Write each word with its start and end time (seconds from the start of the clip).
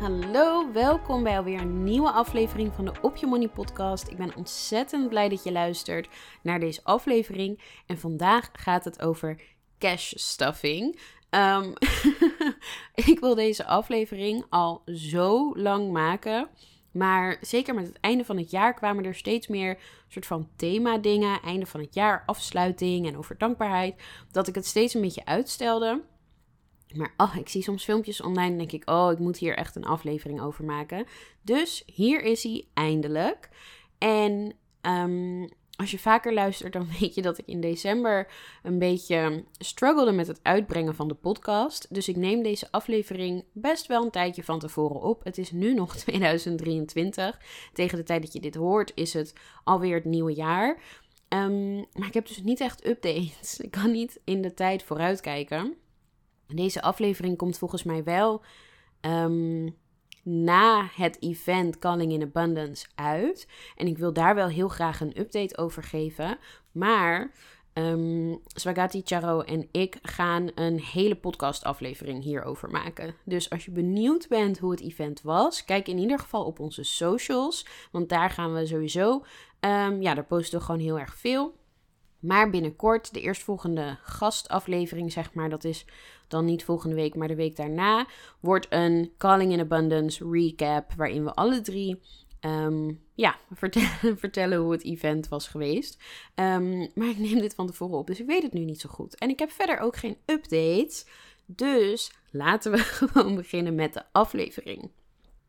Hallo, 0.00 0.72
welkom 0.72 1.22
bij 1.22 1.36
alweer 1.36 1.60
een 1.60 1.84
nieuwe 1.84 2.10
aflevering 2.10 2.72
van 2.74 2.84
de 2.84 2.92
Op 3.02 3.16
Je 3.16 3.26
Money 3.26 3.48
podcast. 3.48 4.08
Ik 4.08 4.16
ben 4.16 4.36
ontzettend 4.36 5.08
blij 5.08 5.28
dat 5.28 5.44
je 5.44 5.52
luistert 5.52 6.08
naar 6.42 6.60
deze 6.60 6.80
aflevering. 6.84 7.60
En 7.86 7.98
vandaag 7.98 8.50
gaat 8.52 8.84
het 8.84 9.02
over 9.02 9.40
cash 9.78 10.12
stuffing. 10.16 11.00
Ehm, 11.30 11.72
ik 13.10 13.18
wil 13.20 13.34
deze 13.34 13.64
aflevering 13.66 14.44
al 14.50 14.82
zo 14.84 15.56
lang 15.56 15.92
maken. 15.92 16.48
Maar 16.92 17.38
zeker 17.40 17.74
met 17.74 17.86
het 17.86 18.00
einde 18.00 18.24
van 18.24 18.36
het 18.36 18.50
jaar 18.50 18.74
kwamen 18.74 19.04
er 19.04 19.14
steeds 19.14 19.48
meer 19.48 19.78
soort 20.08 20.26
van 20.26 20.48
thema 20.56 20.98
dingen. 20.98 21.42
Einde 21.42 21.66
van 21.66 21.80
het 21.80 21.94
jaar, 21.94 22.22
afsluiting 22.26 23.06
en 23.06 23.16
over 23.16 23.38
dankbaarheid. 23.38 24.02
Dat 24.30 24.48
ik 24.48 24.54
het 24.54 24.66
steeds 24.66 24.94
een 24.94 25.00
beetje 25.00 25.24
uitstelde. 25.24 26.02
Maar 26.94 27.14
oh, 27.16 27.36
ik 27.36 27.48
zie 27.48 27.62
soms 27.62 27.84
filmpjes 27.84 28.20
online 28.20 28.50
en 28.50 28.58
denk 28.58 28.72
ik, 28.72 28.90
oh, 28.90 29.12
ik 29.12 29.18
moet 29.18 29.38
hier 29.38 29.56
echt 29.56 29.76
een 29.76 29.84
aflevering 29.84 30.40
over 30.40 30.64
maken. 30.64 31.06
Dus 31.42 31.82
hier 31.86 32.22
is 32.22 32.42
hij 32.42 32.64
eindelijk. 32.74 33.48
En 33.98 34.52
um, 34.82 35.48
als 35.80 35.90
je 35.90 35.98
vaker 35.98 36.32
luistert, 36.34 36.72
dan 36.72 36.88
weet 37.00 37.14
je 37.14 37.22
dat 37.22 37.38
ik 37.38 37.46
in 37.46 37.60
december 37.60 38.32
een 38.62 38.78
beetje 38.78 39.44
struggelde 39.58 40.12
met 40.12 40.26
het 40.26 40.40
uitbrengen 40.42 40.94
van 40.94 41.08
de 41.08 41.14
podcast. 41.14 41.94
Dus 41.94 42.08
ik 42.08 42.16
neem 42.16 42.42
deze 42.42 42.68
aflevering 42.70 43.44
best 43.52 43.86
wel 43.86 44.04
een 44.04 44.10
tijdje 44.10 44.44
van 44.44 44.58
tevoren 44.58 45.00
op. 45.00 45.24
Het 45.24 45.38
is 45.38 45.50
nu 45.50 45.74
nog 45.74 45.96
2023. 46.06 47.40
Tegen 47.72 47.98
de 47.98 48.04
tijd 48.04 48.22
dat 48.22 48.32
je 48.32 48.40
dit 48.40 48.54
hoort, 48.54 48.92
is 48.94 49.12
het 49.12 49.32
alweer 49.64 49.94
het 49.94 50.04
nieuwe 50.04 50.34
jaar. 50.34 50.80
Um, 51.28 51.76
maar 51.92 52.08
ik 52.08 52.14
heb 52.14 52.26
dus 52.26 52.42
niet 52.42 52.60
echt 52.60 52.86
updates. 52.86 53.58
Ik 53.60 53.70
kan 53.70 53.90
niet 53.90 54.20
in 54.24 54.42
de 54.42 54.54
tijd 54.54 54.82
vooruitkijken. 54.82 55.76
Deze 56.54 56.82
aflevering 56.82 57.36
komt 57.36 57.58
volgens 57.58 57.82
mij 57.82 58.04
wel 58.04 58.42
um, 59.00 59.76
na 60.22 60.88
het 60.94 61.22
event 61.22 61.78
Calling 61.78 62.12
in 62.12 62.22
Abundance 62.22 62.86
uit. 62.94 63.48
En 63.76 63.86
ik 63.86 63.98
wil 63.98 64.12
daar 64.12 64.34
wel 64.34 64.48
heel 64.48 64.68
graag 64.68 65.00
een 65.00 65.20
update 65.20 65.58
over 65.58 65.82
geven. 65.82 66.38
Maar 66.72 67.32
um, 67.74 68.40
Swagati 68.46 69.02
Charo 69.04 69.40
en 69.40 69.68
ik 69.70 69.98
gaan 70.02 70.50
een 70.54 70.80
hele 70.80 71.16
podcastaflevering 71.16 72.22
hierover 72.22 72.70
maken. 72.70 73.14
Dus 73.24 73.50
als 73.50 73.64
je 73.64 73.70
benieuwd 73.70 74.28
bent 74.28 74.58
hoe 74.58 74.70
het 74.70 74.80
event 74.80 75.22
was, 75.22 75.64
kijk 75.64 75.88
in 75.88 75.98
ieder 75.98 76.18
geval 76.18 76.44
op 76.44 76.60
onze 76.60 76.82
socials. 76.82 77.66
Want 77.92 78.08
daar 78.08 78.30
gaan 78.30 78.54
we 78.54 78.66
sowieso. 78.66 79.24
Um, 79.60 80.02
ja, 80.02 80.14
daar 80.14 80.24
posten 80.24 80.58
we 80.58 80.64
gewoon 80.64 80.80
heel 80.80 80.98
erg 80.98 81.14
veel. 81.14 81.58
Maar 82.18 82.50
binnenkort, 82.50 83.12
de 83.12 83.20
eerstvolgende 83.20 83.98
gastaflevering, 84.02 85.12
zeg 85.12 85.34
maar, 85.34 85.48
dat 85.48 85.64
is 85.64 85.86
dan 86.30 86.44
niet 86.44 86.64
volgende 86.64 86.94
week, 86.96 87.14
maar 87.14 87.28
de 87.28 87.34
week 87.34 87.56
daarna, 87.56 88.06
wordt 88.40 88.66
een 88.70 89.12
Calling 89.18 89.52
in 89.52 89.60
Abundance 89.60 90.28
recap, 90.30 90.92
waarin 90.96 91.24
we 91.24 91.34
alle 91.34 91.60
drie 91.60 92.00
um, 92.40 93.00
ja, 93.14 93.36
vertellen, 93.50 94.18
vertellen 94.24 94.58
hoe 94.58 94.72
het 94.72 94.84
event 94.84 95.28
was 95.28 95.48
geweest. 95.48 96.02
Um, 96.34 96.90
maar 96.94 97.08
ik 97.08 97.18
neem 97.18 97.38
dit 97.38 97.54
van 97.54 97.66
tevoren 97.66 97.98
op, 97.98 98.06
dus 98.06 98.20
ik 98.20 98.26
weet 98.26 98.42
het 98.42 98.52
nu 98.52 98.64
niet 98.64 98.80
zo 98.80 98.88
goed. 98.88 99.18
En 99.18 99.28
ik 99.28 99.38
heb 99.38 99.50
verder 99.50 99.78
ook 99.78 99.96
geen 99.96 100.16
updates, 100.26 101.06
dus 101.46 102.12
laten 102.30 102.72
we 102.72 102.78
gewoon 102.98 103.34
beginnen 103.34 103.74
met 103.74 103.92
de 103.92 104.02
aflevering. 104.12 104.90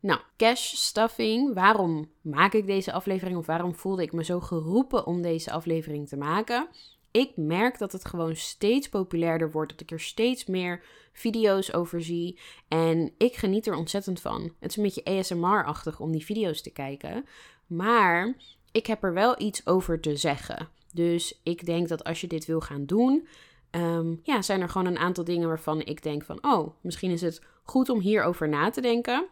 Nou, 0.02 0.20
cash 0.36 0.74
stuffing. 0.74 1.54
Waarom 1.54 2.10
maak 2.20 2.52
ik 2.52 2.66
deze 2.66 2.92
aflevering 2.92 3.36
of 3.36 3.46
waarom 3.46 3.74
voelde 3.74 4.02
ik 4.02 4.12
me 4.12 4.24
zo 4.24 4.40
geroepen 4.40 5.06
om 5.06 5.22
deze 5.22 5.50
aflevering 5.50 6.08
te 6.08 6.16
maken? 6.16 6.68
Ik 7.12 7.36
merk 7.36 7.78
dat 7.78 7.92
het 7.92 8.04
gewoon 8.04 8.36
steeds 8.36 8.88
populairder 8.88 9.50
wordt, 9.50 9.70
dat 9.70 9.80
ik 9.80 9.90
er 9.90 10.00
steeds 10.00 10.46
meer 10.46 10.82
video's 11.12 11.72
over 11.72 12.02
zie 12.02 12.38
en 12.68 13.12
ik 13.18 13.34
geniet 13.34 13.66
er 13.66 13.74
ontzettend 13.74 14.20
van. 14.20 14.52
Het 14.60 14.70
is 14.70 14.76
een 14.76 14.82
beetje 14.82 15.04
ASMR-achtig 15.04 16.00
om 16.00 16.12
die 16.12 16.24
video's 16.24 16.62
te 16.62 16.70
kijken, 16.70 17.26
maar 17.66 18.36
ik 18.70 18.86
heb 18.86 19.04
er 19.04 19.12
wel 19.12 19.40
iets 19.40 19.66
over 19.66 20.00
te 20.00 20.16
zeggen. 20.16 20.68
Dus 20.94 21.40
ik 21.42 21.66
denk 21.66 21.88
dat 21.88 22.04
als 22.04 22.20
je 22.20 22.26
dit 22.26 22.44
wil 22.44 22.60
gaan 22.60 22.86
doen, 22.86 23.28
um, 23.70 24.20
ja, 24.22 24.42
zijn 24.42 24.60
er 24.60 24.68
gewoon 24.68 24.86
een 24.86 24.98
aantal 24.98 25.24
dingen 25.24 25.48
waarvan 25.48 25.80
ik 25.80 26.02
denk 26.02 26.24
van, 26.24 26.38
oh, 26.44 26.74
misschien 26.80 27.10
is 27.10 27.20
het 27.20 27.42
goed 27.62 27.88
om 27.88 28.00
hierover 28.00 28.48
na 28.48 28.70
te 28.70 28.80
denken. 28.80 29.26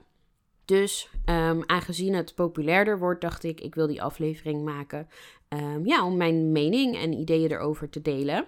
Dus 0.64 1.08
um, 1.26 1.62
aangezien 1.66 2.14
het 2.14 2.34
populairder 2.34 2.98
wordt, 2.98 3.20
dacht 3.20 3.44
ik, 3.44 3.60
ik 3.60 3.74
wil 3.74 3.86
die 3.86 4.02
aflevering 4.02 4.64
maken. 4.64 5.08
Um, 5.54 5.86
ja, 5.86 6.04
om 6.04 6.16
mijn 6.16 6.52
mening 6.52 6.96
en 6.96 7.12
ideeën 7.12 7.50
erover 7.50 7.90
te 7.90 8.02
delen. 8.02 8.46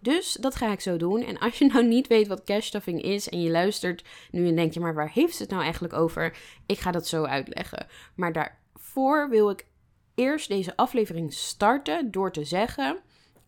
Dus 0.00 0.32
dat 0.32 0.54
ga 0.54 0.72
ik 0.72 0.80
zo 0.80 0.96
doen. 0.96 1.22
En 1.22 1.38
als 1.38 1.58
je 1.58 1.66
nou 1.72 1.86
niet 1.86 2.06
weet 2.06 2.26
wat 2.26 2.44
cashstuffing 2.44 3.02
is 3.02 3.28
en 3.28 3.42
je 3.42 3.50
luistert 3.50 4.04
nu 4.30 4.48
en 4.48 4.56
denk 4.56 4.72
je, 4.72 4.80
maar 4.80 4.94
waar 4.94 5.10
heeft 5.10 5.38
het 5.38 5.50
nou 5.50 5.62
eigenlijk 5.62 5.94
over? 5.94 6.36
Ik 6.66 6.78
ga 6.78 6.90
dat 6.90 7.06
zo 7.06 7.24
uitleggen. 7.24 7.86
Maar 8.14 8.32
daarvoor 8.32 9.28
wil 9.28 9.50
ik 9.50 9.66
eerst 10.14 10.48
deze 10.48 10.76
aflevering 10.76 11.32
starten 11.32 12.10
door 12.10 12.32
te 12.32 12.44
zeggen: 12.44 12.98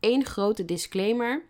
één 0.01 0.25
grote 0.25 0.65
disclaimer. 0.65 1.45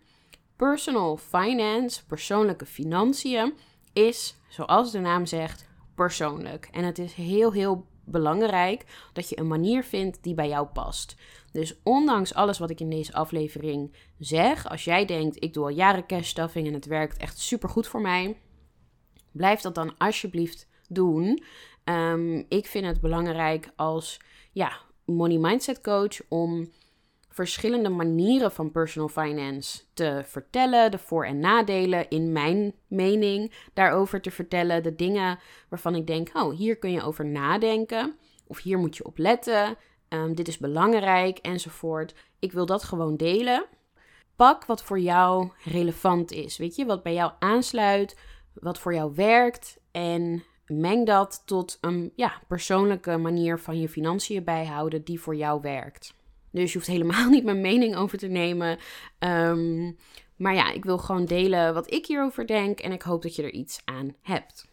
Personal 0.55 1.17
finance, 1.17 2.05
persoonlijke 2.05 2.65
financiën, 2.65 3.53
is, 3.93 4.35
zoals 4.47 4.91
de 4.91 4.99
naam 4.99 5.25
zegt, 5.25 5.67
persoonlijk. 5.95 6.67
En 6.71 6.83
het 6.83 6.99
is 6.99 7.13
heel, 7.13 7.51
heel 7.51 7.85
belangrijk 8.07 9.09
dat 9.13 9.29
je 9.29 9.39
een 9.39 9.47
manier 9.47 9.83
vindt 9.83 10.23
die 10.23 10.33
bij 10.33 10.47
jou 10.47 10.67
past. 10.67 11.15
Dus 11.51 11.75
ondanks 11.83 12.33
alles 12.33 12.57
wat 12.57 12.69
ik 12.69 12.79
in 12.79 12.89
deze 12.89 13.13
aflevering 13.13 13.95
zeg, 14.19 14.69
als 14.69 14.83
jij 14.83 15.05
denkt, 15.05 15.43
ik 15.43 15.53
doe 15.53 15.63
al 15.63 15.69
jaren 15.69 16.05
cashstuffing 16.05 16.67
en 16.67 16.73
het 16.73 16.85
werkt 16.85 17.17
echt 17.17 17.39
super 17.39 17.69
goed 17.69 17.87
voor 17.87 18.01
mij, 18.01 18.37
blijf 19.31 19.61
dat 19.61 19.75
dan 19.75 19.97
alsjeblieft 19.97 20.67
doen. 20.87 21.43
Um, 21.83 22.45
ik 22.49 22.65
vind 22.65 22.85
het 22.85 23.01
belangrijk 23.01 23.71
als 23.75 24.19
ja, 24.51 24.71
money 25.05 25.37
mindset 25.37 25.81
coach 25.81 26.19
om 26.27 26.71
verschillende 27.37 27.89
manieren 27.89 28.51
van 28.51 28.71
personal 28.71 29.09
finance 29.09 29.81
te 29.93 30.21
vertellen, 30.25 30.91
de 30.91 30.97
voor- 30.97 31.25
en 31.25 31.39
nadelen 31.39 32.09
in 32.09 32.31
mijn 32.31 32.73
mening 32.87 33.53
daarover 33.73 34.21
te 34.21 34.31
vertellen, 34.31 34.83
de 34.83 34.95
dingen 34.95 35.39
waarvan 35.69 35.95
ik 35.95 36.07
denk, 36.07 36.29
oh, 36.33 36.55
hier 36.55 36.77
kun 36.77 36.91
je 36.91 37.03
over 37.03 37.25
nadenken, 37.25 38.17
of 38.47 38.61
hier 38.61 38.77
moet 38.77 38.97
je 38.97 39.05
op 39.05 39.17
letten, 39.17 39.77
um, 40.09 40.35
dit 40.35 40.47
is 40.47 40.57
belangrijk 40.57 41.37
enzovoort. 41.37 42.15
Ik 42.39 42.51
wil 42.51 42.65
dat 42.65 42.83
gewoon 42.83 43.17
delen. 43.17 43.65
Pak 44.35 44.65
wat 44.65 44.83
voor 44.83 44.99
jou 44.99 45.51
relevant 45.63 46.31
is, 46.31 46.57
weet 46.57 46.75
je, 46.75 46.85
wat 46.85 47.03
bij 47.03 47.13
jou 47.13 47.31
aansluit, 47.39 48.17
wat 48.53 48.79
voor 48.79 48.93
jou 48.93 49.11
werkt 49.15 49.77
en 49.91 50.43
meng 50.65 51.05
dat 51.05 51.41
tot 51.45 51.77
een 51.81 52.11
ja, 52.15 52.41
persoonlijke 52.47 53.17
manier 53.17 53.59
van 53.59 53.79
je 53.79 53.89
financiën 53.89 54.43
bijhouden 54.43 55.03
die 55.03 55.19
voor 55.19 55.35
jou 55.35 55.61
werkt. 55.61 56.15
Dus 56.61 56.71
je 56.71 56.77
hoeft 56.77 56.89
helemaal 56.89 57.29
niet 57.35 57.43
mijn 57.43 57.61
mening 57.61 57.95
over 57.95 58.17
te 58.17 58.27
nemen. 58.27 58.77
Um, 59.19 59.97
maar 60.35 60.53
ja, 60.53 60.71
ik 60.71 60.85
wil 60.85 60.97
gewoon 60.97 61.25
delen 61.25 61.73
wat 61.73 61.93
ik 61.93 62.05
hierover 62.05 62.47
denk 62.47 62.79
en 62.79 62.91
ik 62.91 63.01
hoop 63.01 63.21
dat 63.21 63.35
je 63.35 63.43
er 63.43 63.53
iets 63.53 63.81
aan 63.85 64.15
hebt. 64.21 64.67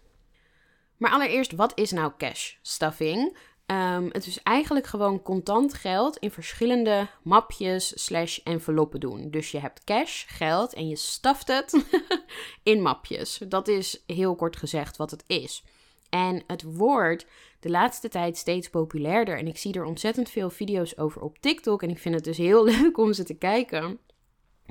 Maar 0.97 1.11
allereerst, 1.11 1.53
wat 1.53 1.73
is 1.79 1.91
nou 1.91 2.13
cash 2.19 2.55
stuffing? 2.63 3.37
Um, 3.67 4.09
het 4.13 4.27
is 4.27 4.43
eigenlijk 4.43 4.87
gewoon 4.87 5.23
contant 5.23 5.75
geld 5.75 6.17
in 6.17 6.31
verschillende 6.31 7.09
mapjes 7.23 8.05
slash 8.05 8.39
enveloppen 8.39 9.01
doen. 9.01 9.31
Dus 9.31 9.51
je 9.51 9.59
hebt 9.59 9.85
cash, 9.85 10.25
geld 10.27 10.75
en 10.75 10.89
je 10.89 10.97
staft 10.97 11.49
het 11.49 11.85
in 12.63 12.83
mapjes. 12.83 13.41
Dat 13.49 13.69
is 13.69 14.03
heel 14.07 14.35
kort 14.35 14.57
gezegd 14.57 14.97
wat 14.97 15.11
het 15.11 15.25
is. 15.27 15.65
En 16.11 16.43
het 16.47 16.63
wordt 16.63 17.27
de 17.65 17.71
laatste 17.71 18.09
tijd 18.09 18.37
steeds 18.37 18.69
populairder. 18.69 19.39
En 19.39 19.47
ik 19.47 19.57
zie 19.57 19.75
er 19.75 19.85
ontzettend 19.85 20.31
veel 20.31 20.51
video's 20.51 20.97
over 20.97 21.21
op 21.21 21.39
TikTok. 21.39 21.83
En 21.83 21.91
ik 21.91 21.99
vind 21.99 22.15
het 22.15 22.25
dus 22.25 22.37
heel 22.37 22.65
leuk 22.75 22.99
om 22.99 23.13
ze 23.13 23.25
te 23.25 23.35
kijken. 23.35 23.99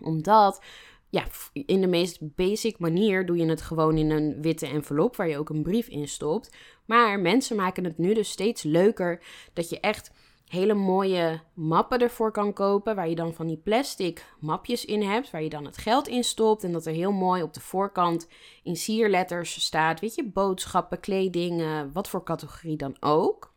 Omdat 0.04 0.62
ja, 1.10 1.26
in 1.54 1.82
de 1.82 1.88
meest 1.88 2.36
basic 2.36 2.80
manier 2.80 3.26
doe 3.26 3.38
je 3.38 3.46
het 3.46 3.62
gewoon 3.62 3.98
in 3.98 4.12
een 4.12 4.42
witte 4.42 4.68
envelop 4.68 5.16
waar 5.16 5.30
je 5.30 5.38
ook 5.38 5.50
een 5.50 5.64
brief 5.64 5.88
in 5.88 6.08
stopt. 6.08 6.56
Maar 6.86 7.20
mensen 7.20 7.56
maken 7.56 7.84
het 7.84 7.98
nu 7.98 8.14
dus 8.14 8.30
steeds 8.30 8.64
leuker 8.64 9.24
dat 9.54 9.70
je 9.70 9.80
echt 9.80 10.12
hele 10.48 10.74
mooie 10.74 11.42
mappen 11.54 12.00
ervoor 12.00 12.32
kan 12.32 12.54
kopen. 12.54 12.96
Waar 12.96 13.10
je 13.10 13.16
dan 13.16 13.34
van 13.34 13.48
die 13.48 13.58
plastic 13.58 14.26
mapjes 14.40 14.86
in 14.86 15.02
hebt. 15.02 15.32
Waar 15.32 15.44
je 15.44 15.50
dan 15.50 15.66
het 15.66 15.78
geld 15.78 16.08
in 16.08 16.24
stopt. 16.24 16.64
En 16.64 16.72
dat 16.72 16.86
er 16.86 16.94
heel 16.94 17.12
mooi 17.12 17.44
op 17.44 17.54
de 17.54 17.62
voorkant 17.62 18.28
in 18.64 18.76
sierletters 18.76 19.64
staat. 19.64 20.00
Weet 20.00 20.16
je, 20.16 20.30
boodschappen, 20.30 21.00
kleding, 21.00 21.64
wat 21.94 22.10
voor 22.10 22.24
categorie 22.24 22.78
dan 22.78 22.96
ook. 23.00 23.54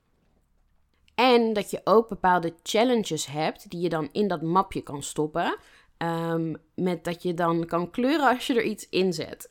En 1.15 1.53
dat 1.53 1.71
je 1.71 1.81
ook 1.85 2.09
bepaalde 2.09 2.55
challenges 2.63 3.27
hebt 3.27 3.71
die 3.71 3.81
je 3.81 3.89
dan 3.89 4.09
in 4.13 4.29
dat 4.29 4.43
mapje 4.43 4.81
kan 4.81 5.03
stoppen. 5.03 5.57
Ehm, 5.97 6.55
met 6.75 7.05
dat 7.05 7.23
je 7.23 7.35
dan 7.35 7.67
kan 7.67 7.91
kleuren 7.91 8.29
als 8.29 8.47
je 8.47 8.55
er 8.55 8.63
iets 8.63 8.89
in 8.89 9.13
zet. 9.13 9.51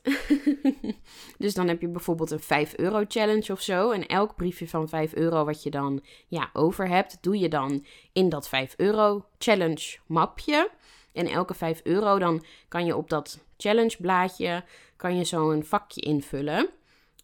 dus 1.38 1.54
dan 1.54 1.68
heb 1.68 1.80
je 1.80 1.88
bijvoorbeeld 1.88 2.30
een 2.30 2.40
5 2.40 2.76
euro 2.76 3.04
challenge 3.08 3.52
of 3.52 3.60
zo. 3.60 3.90
En 3.90 4.06
elk 4.06 4.36
briefje 4.36 4.68
van 4.68 4.88
5 4.88 5.14
euro 5.14 5.44
wat 5.44 5.62
je 5.62 5.70
dan 5.70 6.04
ja, 6.26 6.50
over 6.52 6.88
hebt, 6.88 7.18
doe 7.20 7.38
je 7.38 7.48
dan 7.48 7.84
in 8.12 8.28
dat 8.28 8.48
5 8.48 8.74
euro 8.76 9.26
challenge 9.38 9.96
mapje. 10.06 10.70
En 11.12 11.26
elke 11.26 11.54
5 11.54 11.80
euro 11.84 12.18
dan 12.18 12.44
kan 12.68 12.84
je 12.86 12.96
op 12.96 13.10
dat 13.10 13.44
challenge 13.56 13.96
blaadje 14.00 14.64
kan 14.96 15.16
je 15.16 15.24
zo'n 15.24 15.64
vakje 15.64 16.00
invullen. 16.00 16.68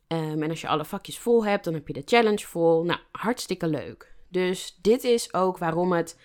Um, 0.09 0.43
en 0.43 0.51
als 0.51 0.61
je 0.61 0.69
alle 0.69 0.85
vakjes 0.85 1.19
vol 1.19 1.45
hebt, 1.45 1.65
dan 1.65 1.75
heb 1.75 1.87
je 1.87 1.93
de 1.93 2.03
challenge 2.05 2.47
vol. 2.47 2.85
Nou, 2.85 3.01
hartstikke 3.13 3.67
leuk. 3.67 4.15
Dus 4.29 4.79
dit 4.81 5.05
is 5.05 5.35
ook 5.35 5.59
waarom 5.59 5.93
het 5.93 6.19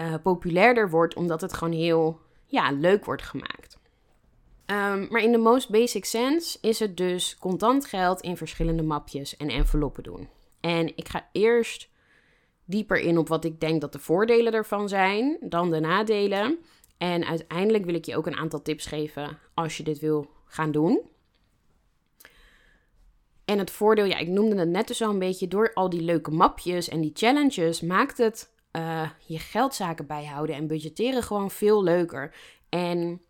uh, 0.00 0.14
populairder 0.22 0.90
wordt, 0.90 1.14
omdat 1.14 1.40
het 1.40 1.52
gewoon 1.52 1.74
heel 1.74 2.20
ja, 2.54 2.70
leuk 2.70 3.04
wordt 3.04 3.22
gemaakt. 3.22 3.78
Um, 4.66 5.06
maar 5.10 5.22
in 5.22 5.32
de 5.32 5.38
most 5.38 5.70
basic 5.70 6.04
sense 6.04 6.58
is 6.60 6.78
het 6.78 6.96
dus 6.96 7.36
contant 7.38 7.86
geld 7.86 8.20
in 8.20 8.36
verschillende 8.36 8.82
mapjes 8.82 9.36
en 9.36 9.48
enveloppen 9.48 10.02
doen. 10.02 10.28
En 10.60 10.96
ik 10.96 11.08
ga 11.08 11.28
eerst 11.32 11.88
dieper 12.64 12.98
in 12.98 13.18
op 13.18 13.28
wat 13.28 13.44
ik 13.44 13.60
denk 13.60 13.80
dat 13.80 13.92
de 13.92 13.98
voordelen 13.98 14.52
ervan 14.52 14.88
zijn, 14.88 15.36
dan 15.40 15.70
de 15.70 15.80
nadelen. 15.80 16.58
En 16.98 17.24
uiteindelijk 17.24 17.84
wil 17.84 17.94
ik 17.94 18.04
je 18.04 18.16
ook 18.16 18.26
een 18.26 18.36
aantal 18.36 18.62
tips 18.62 18.86
geven 18.86 19.38
als 19.54 19.76
je 19.76 19.82
dit 19.82 19.98
wil 19.98 20.30
gaan 20.46 20.72
doen. 20.72 21.00
En 23.44 23.58
het 23.58 23.70
voordeel, 23.70 24.04
ja, 24.04 24.18
ik 24.18 24.28
noemde 24.28 24.56
het 24.56 24.68
net 24.68 24.86
dus 24.86 25.00
een 25.00 25.18
beetje, 25.18 25.48
door 25.48 25.72
al 25.74 25.90
die 25.90 26.02
leuke 26.02 26.30
mapjes 26.30 26.88
en 26.88 27.00
die 27.00 27.10
challenges 27.14 27.80
maakt 27.80 28.18
het 28.18 28.52
uh, 28.76 29.10
je 29.26 29.38
geldzaken 29.38 30.06
bijhouden 30.06 30.56
en 30.56 30.66
budgetteren 30.66 31.22
gewoon 31.22 31.50
veel 31.50 31.82
leuker. 31.82 32.34
En 32.68 33.22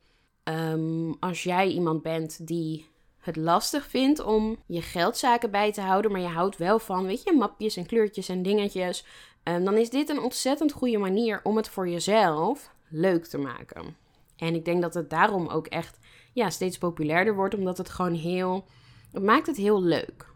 ehm, 0.43 1.12
als 1.20 1.43
jij 1.43 1.69
iemand 1.69 2.02
bent 2.02 2.46
die 2.46 2.87
het 3.19 3.37
lastig 3.37 3.87
vindt 3.87 4.20
om 4.20 4.56
je 4.67 4.82
geldzaken 4.82 5.50
bij 5.50 5.73
te 5.73 5.81
houden, 5.81 6.12
maar 6.12 6.20
je 6.20 6.26
houdt 6.26 6.56
wel 6.56 6.79
van, 6.79 7.06
weet 7.06 7.23
je, 7.23 7.32
mapjes 7.32 7.76
en 7.76 7.87
kleurtjes 7.87 8.29
en 8.29 8.43
dingetjes, 8.43 9.05
um, 9.44 9.64
dan 9.64 9.76
is 9.76 9.91
dit 9.91 10.08
een 10.08 10.20
ontzettend 10.20 10.73
goede 10.73 10.99
manier 10.99 11.41
om 11.43 11.56
het 11.56 11.69
voor 11.69 11.88
jezelf 11.88 12.70
leuk 12.88 13.26
te 13.26 13.38
maken. 13.38 13.96
En 14.37 14.55
ik 14.55 14.64
denk 14.64 14.82
dat 14.82 14.94
het 14.94 15.11
daarom 15.11 15.49
ook 15.49 15.67
echt 15.67 15.99
ja, 16.32 16.50
steeds 16.50 16.79
populairder 16.79 17.35
wordt, 17.35 17.55
omdat 17.55 17.79
het 17.79 17.88
gewoon 17.88 18.14
heel. 18.14 18.64
Het 19.12 19.23
maakt 19.23 19.46
het 19.46 19.56
heel 19.56 19.82
leuk. 19.82 20.26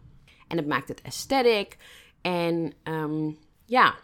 En 0.47 0.57
het 0.57 0.67
maakt 0.67 0.87
het 0.87 1.03
aesthetic. 1.03 1.77
En 2.21 2.73
um, 2.83 3.37
ja, 3.65 3.95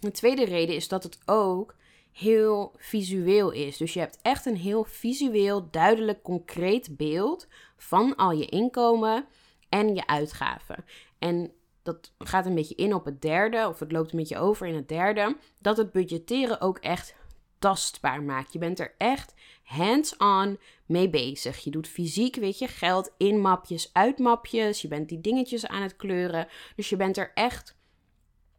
de 0.00 0.10
tweede 0.10 0.44
reden 0.44 0.74
is 0.74 0.88
dat 0.88 1.02
het 1.02 1.18
ook 1.26 1.74
heel 2.12 2.72
visueel 2.76 3.50
is. 3.50 3.76
Dus 3.76 3.92
je 3.92 4.00
hebt 4.00 4.18
echt 4.22 4.46
een 4.46 4.56
heel 4.56 4.84
visueel, 4.84 5.70
duidelijk, 5.70 6.22
concreet 6.22 6.96
beeld 6.96 7.46
van 7.76 8.16
al 8.16 8.30
je 8.32 8.46
inkomen 8.46 9.26
en 9.68 9.94
je 9.94 10.06
uitgaven. 10.06 10.84
En 11.18 11.52
dat 11.82 12.12
gaat 12.18 12.46
een 12.46 12.54
beetje 12.54 12.74
in 12.74 12.94
op 12.94 13.04
het 13.04 13.22
derde, 13.22 13.68
of 13.68 13.78
het 13.78 13.92
loopt 13.92 14.12
een 14.12 14.18
beetje 14.18 14.38
over 14.38 14.66
in 14.66 14.74
het 14.74 14.88
derde, 14.88 15.36
dat 15.60 15.76
het 15.76 15.92
budgetteren 15.92 16.60
ook 16.60 16.78
echt 16.78 17.14
tastbaar 17.58 18.22
maakt. 18.22 18.52
Je 18.52 18.58
bent 18.58 18.80
er 18.80 18.94
echt 18.98 19.34
hands-on 19.62 20.58
mee 20.86 21.10
bezig. 21.10 21.58
Je 21.58 21.70
doet 21.70 21.88
fysiek, 21.88 22.36
weet 22.36 22.58
je, 22.58 22.68
geld 22.68 23.12
in 23.16 23.40
mapjes, 23.40 23.90
uit 23.92 24.18
mapjes. 24.18 24.82
Je 24.82 24.88
bent 24.88 25.08
die 25.08 25.20
dingetjes 25.20 25.66
aan 25.66 25.82
het 25.82 25.96
kleuren. 25.96 26.48
Dus 26.76 26.88
je 26.88 26.96
bent 26.96 27.16
er 27.16 27.30
echt 27.34 27.76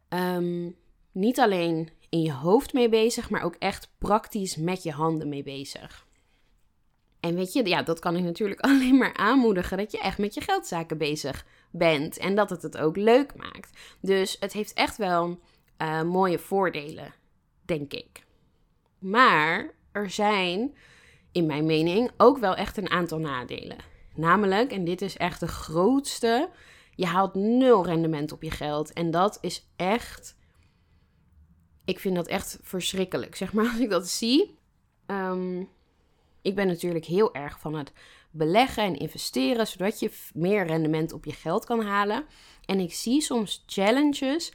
ehm, 0.08 0.70
niet 1.12 1.40
alleen 1.40 1.90
in 2.08 2.22
je 2.22 2.32
hoofd 2.32 2.72
mee 2.72 2.88
bezig, 2.88 3.30
maar 3.30 3.42
ook 3.42 3.56
echt 3.58 3.92
praktisch 3.98 4.56
met 4.56 4.82
je 4.82 4.92
handen 4.92 5.28
mee 5.28 5.42
bezig. 5.42 6.06
En 7.20 7.34
weet 7.34 7.52
je, 7.52 7.66
ja, 7.66 7.82
dat 7.82 7.98
kan 7.98 8.16
ik 8.16 8.22
natuurlijk 8.22 8.60
alleen 8.70 8.96
maar 8.96 9.14
aanmoedigen 9.14 9.76
dat 9.76 9.92
je 9.92 9.98
echt 9.98 10.18
met 10.18 10.34
je 10.34 10.40
geldzaken 10.40 10.98
bezig 10.98 11.46
bent 11.70 12.18
en 12.18 12.34
dat 12.34 12.50
het 12.50 12.62
het 12.62 12.78
ook 12.78 12.96
leuk 12.96 13.36
maakt. 13.36 13.96
Dus 14.00 14.36
het 14.40 14.52
heeft 14.52 14.72
echt 14.72 14.96
wel 14.96 15.40
uh, 15.78 16.02
mooie 16.02 16.38
voordelen, 16.38 17.14
denk 17.64 17.92
ik. 17.92 18.24
Maar 18.98 19.70
er 19.92 20.10
zijn, 20.10 20.76
in 21.32 21.46
mijn 21.46 21.66
mening, 21.66 22.10
ook 22.16 22.38
wel 22.38 22.54
echt 22.54 22.76
een 22.76 22.90
aantal 22.90 23.18
nadelen. 23.18 23.78
Namelijk, 24.14 24.72
en 24.72 24.84
dit 24.84 25.02
is 25.02 25.16
echt 25.16 25.40
de 25.40 25.48
grootste, 25.48 26.48
je 26.94 27.06
haalt 27.06 27.34
nul 27.34 27.84
rendement 27.86 28.32
op 28.32 28.42
je 28.42 28.50
geld. 28.50 28.92
En 28.92 29.10
dat 29.10 29.38
is 29.40 29.68
echt 29.76 30.36
ik 31.84 31.98
vind 32.00 32.16
dat 32.16 32.26
echt 32.26 32.58
verschrikkelijk, 32.62 33.34
zeg 33.34 33.52
maar, 33.52 33.68
als 33.70 33.78
ik 33.78 33.90
dat 33.90 34.08
zie. 34.08 34.58
Um, 35.06 35.68
ik 36.42 36.54
ben 36.54 36.66
natuurlijk 36.66 37.04
heel 37.04 37.34
erg 37.34 37.60
van 37.60 37.74
het 37.74 37.92
beleggen 38.30 38.84
en 38.84 38.96
investeren, 38.96 39.66
zodat 39.66 40.00
je 40.00 40.10
meer 40.34 40.66
rendement 40.66 41.12
op 41.12 41.24
je 41.24 41.32
geld 41.32 41.64
kan 41.64 41.82
halen. 41.82 42.24
En 42.64 42.80
ik 42.80 42.92
zie 42.92 43.20
soms 43.20 43.64
challenges 43.66 44.52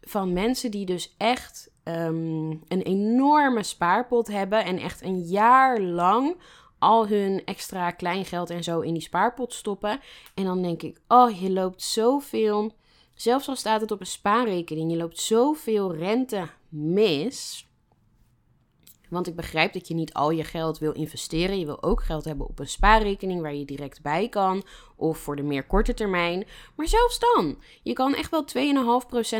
van 0.00 0.32
mensen 0.32 0.70
die 0.70 0.86
dus 0.86 1.14
echt 1.18 1.70
um, 1.84 2.50
een 2.68 2.82
enorme 2.82 3.62
spaarpot 3.62 4.26
hebben 4.26 4.64
en 4.64 4.78
echt 4.78 5.02
een 5.02 5.20
jaar 5.20 5.80
lang 5.80 6.36
al 6.78 7.08
hun 7.08 7.44
extra 7.44 7.90
kleingeld 7.90 8.50
en 8.50 8.64
zo 8.64 8.80
in 8.80 8.92
die 8.92 9.02
spaarpot 9.02 9.52
stoppen. 9.52 10.00
En 10.34 10.44
dan 10.44 10.62
denk 10.62 10.82
ik, 10.82 11.00
oh, 11.08 11.40
je 11.40 11.50
loopt 11.50 11.82
zoveel 11.82 12.74
Zelfs 13.16 13.48
al 13.48 13.56
staat 13.56 13.80
het 13.80 13.90
op 13.90 14.00
een 14.00 14.06
spaarrekening, 14.06 14.90
je 14.90 14.96
loopt 14.96 15.20
zoveel 15.20 15.94
rente 15.94 16.48
mis. 16.68 17.66
Want 19.08 19.26
ik 19.26 19.36
begrijp 19.36 19.72
dat 19.72 19.88
je 19.88 19.94
niet 19.94 20.12
al 20.12 20.30
je 20.30 20.44
geld 20.44 20.78
wil 20.78 20.92
investeren. 20.92 21.58
Je 21.58 21.64
wil 21.66 21.82
ook 21.82 22.02
geld 22.02 22.24
hebben 22.24 22.46
op 22.46 22.58
een 22.58 22.68
spaarrekening 22.68 23.40
waar 23.42 23.54
je 23.54 23.64
direct 23.64 24.02
bij 24.02 24.28
kan. 24.28 24.64
Of 24.96 25.18
voor 25.18 25.36
de 25.36 25.42
meer 25.42 25.66
korte 25.66 25.94
termijn. 25.94 26.46
Maar 26.74 26.88
zelfs 26.88 27.18
dan, 27.18 27.62
je 27.82 27.92
kan 27.92 28.14
echt 28.14 28.30
wel 28.30 28.44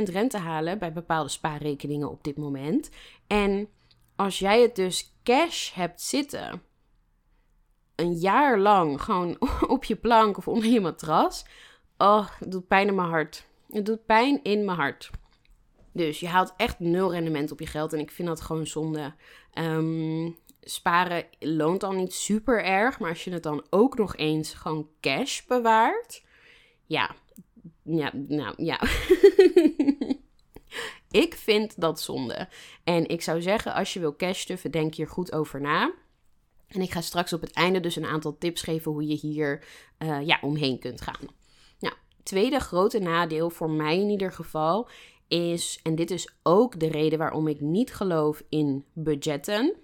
2,5% 0.07 0.13
rente 0.13 0.39
halen 0.39 0.79
bij 0.79 0.93
bepaalde 0.93 1.29
spaarrekeningen 1.29 2.11
op 2.11 2.25
dit 2.25 2.37
moment. 2.37 2.91
En 3.27 3.69
als 4.17 4.39
jij 4.39 4.63
het 4.63 4.77
dus 4.77 5.15
cash 5.23 5.73
hebt 5.75 6.01
zitten, 6.01 6.63
een 7.95 8.13
jaar 8.13 8.59
lang 8.59 9.03
gewoon 9.03 9.37
op 9.69 9.85
je 9.85 9.97
plank 9.97 10.37
of 10.37 10.49
onder 10.49 10.71
je 10.71 10.81
matras. 10.81 11.45
Oh, 11.99 12.29
het 12.39 12.51
doet 12.51 12.69
pijn 12.69 12.89
in 12.89 12.95
mijn 12.95 13.09
hart. 13.09 13.47
Het 13.77 13.87
doet 13.87 14.07
pijn 14.07 14.43
in 14.43 14.65
mijn 14.65 14.79
hart. 14.79 15.11
Dus 15.93 16.21
je 16.21 16.29
haalt 16.29 16.55
echt 16.57 16.79
nul 16.79 17.13
rendement 17.13 17.53
op 17.53 17.61
je 17.61 17.67
geld. 17.67 17.93
En 17.93 17.99
ik 17.99 18.11
vind 18.11 18.29
dat 18.29 18.41
gewoon 18.41 18.67
zonde. 18.67 19.15
Um, 19.55 20.37
sparen 20.61 21.25
loont 21.39 21.83
al 21.83 21.93
niet 21.93 22.13
super 22.13 22.65
erg. 22.65 22.99
Maar 22.99 23.09
als 23.09 23.25
je 23.25 23.33
het 23.33 23.43
dan 23.43 23.67
ook 23.71 23.99
nog 23.99 24.17
eens 24.17 24.55
gewoon 24.55 24.89
cash 25.01 25.43
bewaart. 25.43 26.25
Ja, 26.85 27.15
ja, 27.83 28.11
nou 28.15 28.65
ja. 28.65 28.81
ik 31.25 31.35
vind 31.35 31.81
dat 31.81 32.01
zonde. 32.01 32.49
En 32.85 33.09
ik 33.09 33.23
zou 33.23 33.43
zeggen, 33.43 33.75
als 33.75 33.93
je 33.93 34.01
wil 34.01 34.17
cash 34.17 34.41
stuffen, 34.41 34.71
denk 34.71 34.95
hier 34.95 35.09
goed 35.09 35.33
over 35.33 35.61
na. 35.61 35.95
En 36.69 36.81
ik 36.81 36.93
ga 36.93 37.01
straks 37.01 37.33
op 37.33 37.41
het 37.41 37.53
einde 37.53 37.81
dus 37.81 37.97
een 37.97 38.07
aantal 38.07 38.39
tips 38.39 38.63
geven 38.63 38.93
hoe 38.93 39.07
je 39.07 39.15
hier 39.15 39.65
uh, 39.99 40.27
ja, 40.27 40.39
omheen 40.41 40.79
kunt 40.79 41.01
gaan 41.01 41.45
tweede 42.27 42.61
grote 42.61 42.99
nadeel, 42.99 43.51
voor 43.51 43.71
mij 43.71 44.01
in 44.01 44.09
ieder 44.09 44.33
geval, 44.33 44.89
is, 45.29 45.81
en 45.83 45.95
dit 45.95 46.11
is 46.11 46.35
ook 46.43 46.81
de 46.81 46.89
reden 46.89 47.19
waarom 47.19 47.49
ik 47.49 47.61
niet 47.61 47.95
geloof 47.95 48.43
in 48.49 48.85
budgetten. 48.93 49.75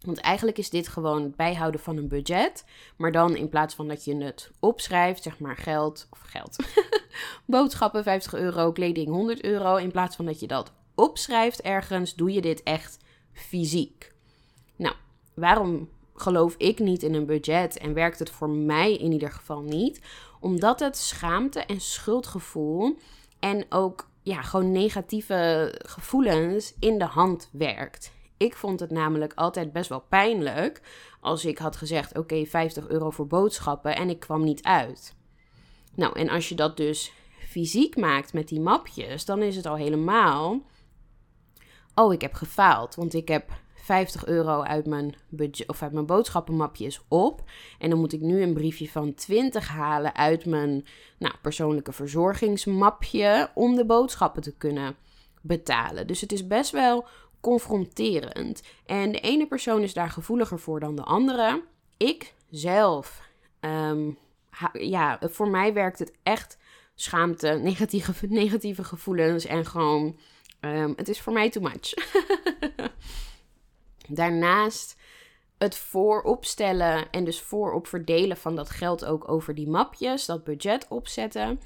Want 0.00 0.18
eigenlijk 0.18 0.58
is 0.58 0.70
dit 0.70 0.88
gewoon 0.88 1.22
het 1.22 1.36
bijhouden 1.36 1.80
van 1.80 1.96
een 1.96 2.08
budget. 2.08 2.64
Maar 2.96 3.12
dan 3.12 3.36
in 3.36 3.48
plaats 3.48 3.74
van 3.74 3.88
dat 3.88 4.04
je 4.04 4.16
het 4.16 4.50
opschrijft, 4.60 5.22
zeg 5.22 5.38
maar 5.38 5.56
geld 5.56 6.06
of 6.10 6.20
geld. 6.20 6.56
Boodschappen 7.46 8.02
50 8.02 8.34
euro, 8.34 8.72
kleding 8.72 9.08
100 9.08 9.44
euro. 9.44 9.76
In 9.76 9.90
plaats 9.90 10.16
van 10.16 10.24
dat 10.24 10.40
je 10.40 10.46
dat 10.46 10.72
opschrijft 10.94 11.60
ergens, 11.60 12.14
doe 12.14 12.32
je 12.32 12.40
dit 12.40 12.62
echt 12.62 12.98
fysiek. 13.32 14.12
Nou, 14.76 14.94
waarom 15.34 15.88
geloof 16.14 16.54
ik 16.56 16.78
niet 16.78 17.02
in 17.02 17.14
een 17.14 17.26
budget 17.26 17.78
en 17.78 17.94
werkt 17.94 18.18
het 18.18 18.30
voor 18.30 18.50
mij 18.50 18.94
in 18.96 19.12
ieder 19.12 19.30
geval 19.30 19.62
niet? 19.62 20.00
Omdat 20.40 20.80
het 20.80 20.96
schaamte 20.96 21.60
en 21.60 21.80
schuldgevoel 21.80 22.98
en 23.40 23.66
ook 23.68 24.08
ja, 24.22 24.42
gewoon 24.42 24.72
negatieve 24.72 25.74
gevoelens 25.86 26.74
in 26.78 26.98
de 26.98 27.04
hand 27.04 27.48
werkt. 27.52 28.12
Ik 28.36 28.56
vond 28.56 28.80
het 28.80 28.90
namelijk 28.90 29.32
altijd 29.34 29.72
best 29.72 29.88
wel 29.88 30.00
pijnlijk 30.00 30.80
als 31.20 31.44
ik 31.44 31.58
had 31.58 31.76
gezegd: 31.76 32.18
oké, 32.18 32.44
50 32.46 32.88
euro 32.88 33.10
voor 33.10 33.26
boodschappen 33.26 33.96
en 33.96 34.08
ik 34.08 34.20
kwam 34.20 34.44
niet 34.44 34.62
uit. 34.62 35.14
Nou, 35.94 36.18
en 36.18 36.28
als 36.28 36.48
je 36.48 36.54
dat 36.54 36.76
dus 36.76 37.12
fysiek 37.38 37.96
maakt 37.96 38.32
met 38.32 38.48
die 38.48 38.60
mapjes, 38.60 39.24
dan 39.24 39.42
is 39.42 39.56
het 39.56 39.66
al 39.66 39.76
helemaal. 39.76 40.62
Oh, 41.94 42.12
ik 42.12 42.20
heb 42.20 42.34
gefaald, 42.34 42.94
want 42.94 43.14
ik 43.14 43.28
heb 43.28 43.50
50 43.84 44.26
euro 44.26 44.62
uit 44.62 44.86
mijn, 44.86 45.14
budget, 45.28 45.68
of 45.68 45.82
uit 45.82 45.92
mijn 45.92 46.06
boodschappenmapjes 46.06 47.00
op. 47.08 47.42
En 47.78 47.90
dan 47.90 47.98
moet 47.98 48.12
ik 48.12 48.20
nu 48.20 48.42
een 48.42 48.54
briefje 48.54 48.88
van 48.88 49.14
20 49.14 49.68
halen 49.68 50.14
uit 50.14 50.46
mijn 50.46 50.86
nou, 51.18 51.34
persoonlijke 51.42 51.92
verzorgingsmapje 51.92 53.50
om 53.54 53.76
de 53.76 53.84
boodschappen 53.84 54.42
te 54.42 54.56
kunnen 54.56 54.96
betalen. 55.40 56.06
Dus 56.06 56.20
het 56.20 56.32
is 56.32 56.46
best 56.46 56.70
wel 56.70 57.06
confronterend. 57.40 58.62
En 58.86 59.12
de 59.12 59.20
ene 59.20 59.46
persoon 59.46 59.82
is 59.82 59.94
daar 59.94 60.10
gevoeliger 60.10 60.58
voor 60.58 60.80
dan 60.80 60.96
de 60.96 61.02
andere. 61.02 61.62
Ik 61.96 62.34
zelf, 62.50 63.20
ehm, 63.60 64.10
ja, 64.72 65.18
voor 65.20 65.48
mij 65.48 65.72
werkt 65.72 65.98
het 65.98 66.12
echt 66.22 66.58
schaamte, 66.94 67.48
negatieve, 67.62 68.26
negatieve 68.28 68.84
gevoelens 68.84 69.44
en 69.44 69.66
gewoon, 69.66 70.18
um, 70.60 70.92
het 70.96 71.08
is 71.08 71.20
voor 71.20 71.32
mij 71.32 71.50
too 71.50 71.62
much. 71.62 71.94
Daarnaast 74.08 74.96
het 75.58 75.76
vooropstellen 75.76 77.10
en 77.10 77.24
dus 77.24 77.40
voorop 77.40 77.86
verdelen 77.86 78.36
van 78.36 78.56
dat 78.56 78.70
geld 78.70 79.04
ook 79.04 79.28
over 79.28 79.54
die 79.54 79.68
mapjes, 79.68 80.26
dat 80.26 80.44
budget 80.44 80.86
opzetten, 80.88 81.60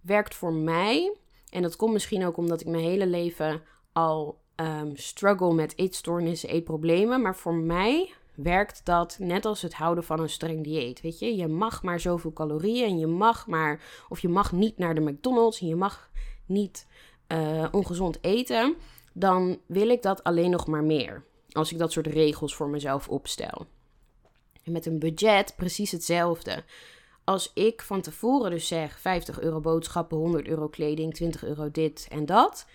werkt 0.00 0.34
voor 0.34 0.52
mij. 0.52 1.16
En 1.50 1.62
dat 1.62 1.76
komt 1.76 1.92
misschien 1.92 2.26
ook 2.26 2.36
omdat 2.36 2.60
ik 2.60 2.66
mijn 2.66 2.84
hele 2.84 3.06
leven 3.06 3.62
al 3.92 4.38
um, 4.56 4.96
struggle 4.96 5.54
met 5.54 5.78
eetstoornissen, 5.78 6.48
eetproblemen. 6.48 7.22
Maar 7.22 7.36
voor 7.36 7.54
mij 7.54 8.12
werkt 8.34 8.80
dat 8.84 9.16
net 9.18 9.44
als 9.44 9.62
het 9.62 9.74
houden 9.74 10.04
van 10.04 10.20
een 10.20 10.28
streng 10.28 10.64
dieet. 10.64 11.00
Weet 11.00 11.18
je, 11.18 11.36
je 11.36 11.48
mag 11.48 11.82
maar 11.82 12.00
zoveel 12.00 12.32
calorieën 12.32 12.88
en 12.88 12.98
je 12.98 13.06
mag 13.06 13.46
maar, 13.46 13.80
of 14.08 14.20
je 14.20 14.28
mag 14.28 14.52
niet 14.52 14.78
naar 14.78 14.94
de 14.94 15.00
McDonald's 15.00 15.60
en 15.60 15.66
je 15.66 15.76
mag 15.76 16.10
niet 16.46 16.86
uh, 17.28 17.66
ongezond 17.70 18.18
eten. 18.20 18.74
Dan 19.12 19.58
wil 19.66 19.88
ik 19.88 20.02
dat 20.02 20.24
alleen 20.24 20.50
nog 20.50 20.66
maar 20.66 20.84
meer. 20.84 21.24
Als 21.52 21.72
ik 21.72 21.78
dat 21.78 21.92
soort 21.92 22.06
regels 22.06 22.54
voor 22.54 22.68
mezelf 22.68 23.08
opstel. 23.08 23.66
En 24.64 24.72
met 24.72 24.86
een 24.86 24.98
budget 24.98 25.54
precies 25.56 25.90
hetzelfde. 25.90 26.64
Als 27.24 27.50
ik 27.54 27.82
van 27.82 28.00
tevoren 28.00 28.50
dus 28.50 28.66
zeg 28.66 29.00
50 29.00 29.40
euro 29.40 29.60
boodschappen, 29.60 30.16
100 30.18 30.46
euro 30.46 30.68
kleding, 30.68 31.14
20 31.14 31.44
euro 31.44 31.70
dit 31.70 32.06
en 32.10 32.26
dat. 32.26 32.66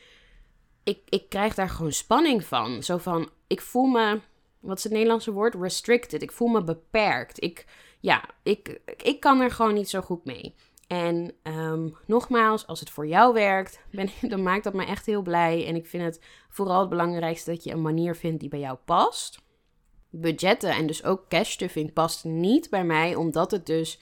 Ik, 0.84 1.00
ik 1.10 1.30
krijg 1.30 1.56
daar 1.56 1.70
gewoon 1.70 1.92
spanning 1.92 2.46
van. 2.46 2.84
Zo 2.84 2.98
van, 2.98 3.30
ik 3.48 3.62
voel 3.62 3.86
me, 3.86 4.20
wat 4.60 4.78
is 4.78 4.84
het 4.84 4.94
Nederlandse 4.94 5.32
woord? 5.32 5.56
Restricted. 5.56 6.22
Ik 6.22 6.32
voel 6.32 6.48
me 6.48 6.64
beperkt. 6.64 7.44
Ik, 7.44 7.66
ja, 8.00 8.24
ik, 8.44 8.82
ik 9.04 9.20
kan 9.20 9.40
er 9.42 9.52
gewoon 9.52 9.74
niet 9.74 9.90
zo 9.90 10.02
goed 10.02 10.26
mee. 10.26 10.56
En 10.88 11.32
um, 11.44 11.96
nogmaals, 12.06 12.68
als 12.68 12.80
het 12.80 12.90
voor 12.90 13.08
jou 13.08 13.34
werkt, 13.34 13.80
ben, 13.92 14.10
dan 14.32 14.44
maakt 14.44 14.64
dat 14.64 14.74
me 14.74 14.86
echt 14.86 15.06
heel 15.06 15.22
blij. 15.22 15.68
En 15.68 15.76
ik 15.76 15.86
vind 15.86 16.04
het 16.04 16.22
vooral 16.50 16.80
het 16.80 16.90
belangrijkste 16.90 17.52
dat 17.52 17.64
je 17.64 17.72
een 17.72 17.82
manier 17.82 18.16
vindt 18.16 18.40
die 18.40 18.50
bij 18.50 18.60
jou 18.60 18.78
past. 18.86 19.44
Budgetten 20.10 20.72
en 20.72 20.88
dus 20.88 21.04
ook 21.04 21.30
cash 21.30 21.52
stuffing 21.52 21.94
past 21.94 22.24
niet 22.24 22.70
bij 22.70 22.84
mij, 22.84 23.16
omdat 23.16 23.52
het 23.52 23.66
dus 23.66 24.00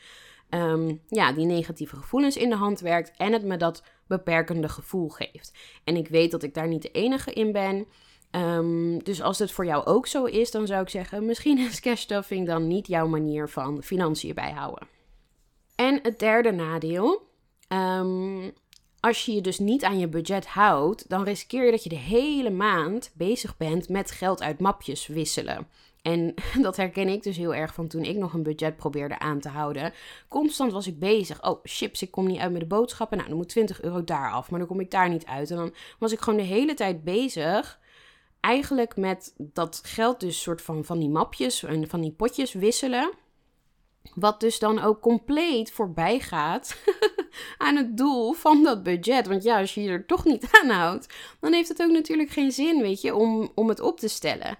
um, 0.49 1.01
ja, 1.07 1.31
die 1.31 1.45
negatieve 1.45 1.95
gevoelens 1.95 2.37
in 2.37 2.49
de 2.49 2.55
hand 2.55 2.79
werkt 2.79 3.11
en 3.17 3.33
het 3.33 3.43
me 3.43 3.57
dat 3.57 3.83
beperkende 4.07 4.69
gevoel 4.69 5.09
geeft. 5.09 5.53
En 5.83 5.95
ik 5.95 6.07
weet 6.07 6.31
dat 6.31 6.43
ik 6.43 6.53
daar 6.53 6.67
niet 6.67 6.81
de 6.81 6.91
enige 6.91 7.33
in 7.33 7.51
ben. 7.51 7.85
Um, 8.31 9.03
dus 9.03 9.21
als 9.21 9.39
het 9.39 9.51
voor 9.51 9.65
jou 9.65 9.85
ook 9.85 10.07
zo 10.07 10.25
is, 10.25 10.51
dan 10.51 10.67
zou 10.67 10.81
ik 10.81 10.89
zeggen: 10.89 11.25
misschien 11.25 11.57
is 11.57 11.79
cash 11.79 12.01
stuffing 12.01 12.47
dan 12.47 12.67
niet 12.67 12.87
jouw 12.87 13.07
manier 13.07 13.49
van 13.49 13.83
financiën 13.83 14.33
bijhouden. 14.33 14.87
En 15.75 15.99
het 16.01 16.19
derde 16.19 16.51
nadeel. 16.51 17.31
Um, 17.67 18.53
als 18.99 19.25
je 19.25 19.33
je 19.33 19.41
dus 19.41 19.59
niet 19.59 19.83
aan 19.83 19.99
je 19.99 20.07
budget 20.07 20.45
houdt, 20.45 21.09
dan 21.09 21.23
riskeer 21.23 21.65
je 21.65 21.71
dat 21.71 21.83
je 21.83 21.89
de 21.89 21.95
hele 21.95 22.49
maand 22.49 23.11
bezig 23.13 23.57
bent 23.57 23.89
met 23.89 24.11
geld 24.11 24.41
uit 24.41 24.59
mapjes 24.59 25.07
wisselen. 25.07 25.67
En 26.01 26.33
dat 26.61 26.77
herken 26.77 27.07
ik 27.07 27.23
dus 27.23 27.37
heel 27.37 27.55
erg 27.55 27.73
van 27.73 27.87
toen 27.87 28.03
ik 28.03 28.15
nog 28.15 28.33
een 28.33 28.43
budget 28.43 28.75
probeerde 28.75 29.19
aan 29.19 29.39
te 29.39 29.49
houden. 29.49 29.93
Constant 30.27 30.71
was 30.71 30.87
ik 30.87 30.99
bezig. 30.99 31.43
Oh, 31.43 31.59
chips, 31.63 32.01
ik 32.01 32.11
kom 32.11 32.27
niet 32.27 32.39
uit 32.39 32.51
met 32.51 32.61
de 32.61 32.67
boodschappen. 32.67 33.17
Nou, 33.17 33.29
dan 33.29 33.37
moet 33.37 33.49
20 33.49 33.81
euro 33.81 34.03
daar 34.03 34.31
af, 34.31 34.49
maar 34.49 34.59
dan 34.59 34.67
kom 34.67 34.79
ik 34.79 34.91
daar 34.91 35.09
niet 35.09 35.25
uit. 35.25 35.51
En 35.51 35.57
dan 35.57 35.73
was 35.99 36.11
ik 36.11 36.19
gewoon 36.19 36.39
de 36.39 36.45
hele 36.45 36.73
tijd 36.73 37.03
bezig. 37.03 37.79
Eigenlijk 38.39 38.97
met 38.97 39.33
dat 39.37 39.81
geld 39.83 40.19
dus 40.19 40.41
soort 40.41 40.61
van 40.61 40.85
van 40.85 40.99
die 40.99 41.09
mapjes 41.09 41.63
en 41.63 41.89
van 41.89 42.01
die 42.01 42.11
potjes 42.11 42.53
wisselen. 42.53 43.11
Wat 44.15 44.39
dus 44.39 44.59
dan 44.59 44.79
ook 44.79 45.01
compleet 45.01 45.71
voorbij 45.71 46.19
gaat 46.19 46.77
aan 47.57 47.75
het 47.75 47.97
doel 47.97 48.33
van 48.33 48.63
dat 48.63 48.83
budget. 48.83 49.27
Want 49.27 49.43
ja, 49.43 49.59
als 49.59 49.73
je 49.73 49.81
je 49.81 49.89
er 49.89 50.05
toch 50.05 50.25
niet 50.25 50.47
aan 50.61 50.69
houdt, 50.69 51.13
dan 51.39 51.53
heeft 51.53 51.69
het 51.69 51.81
ook 51.81 51.91
natuurlijk 51.91 52.29
geen 52.29 52.51
zin, 52.51 52.81
weet 52.81 53.01
je, 53.01 53.15
om, 53.15 53.51
om 53.55 53.69
het 53.69 53.79
op 53.79 53.99
te 53.99 54.07
stellen. 54.07 54.57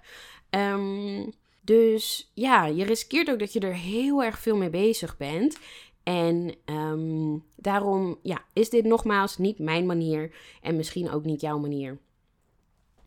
Um, 0.50 1.32
dus 1.60 2.30
ja, 2.34 2.64
je 2.64 2.84
riskeert 2.84 3.30
ook 3.30 3.38
dat 3.38 3.52
je 3.52 3.60
er 3.60 3.74
heel 3.74 4.22
erg 4.22 4.38
veel 4.38 4.56
mee 4.56 4.70
bezig 4.70 5.16
bent. 5.16 5.58
En 6.02 6.54
um, 6.64 7.44
daarom 7.56 8.18
ja, 8.22 8.44
is 8.52 8.70
dit 8.70 8.84
nogmaals 8.84 9.38
niet 9.38 9.58
mijn 9.58 9.86
manier 9.86 10.36
en 10.62 10.76
misschien 10.76 11.10
ook 11.10 11.24
niet 11.24 11.40
jouw 11.40 11.58
manier. 11.58 11.98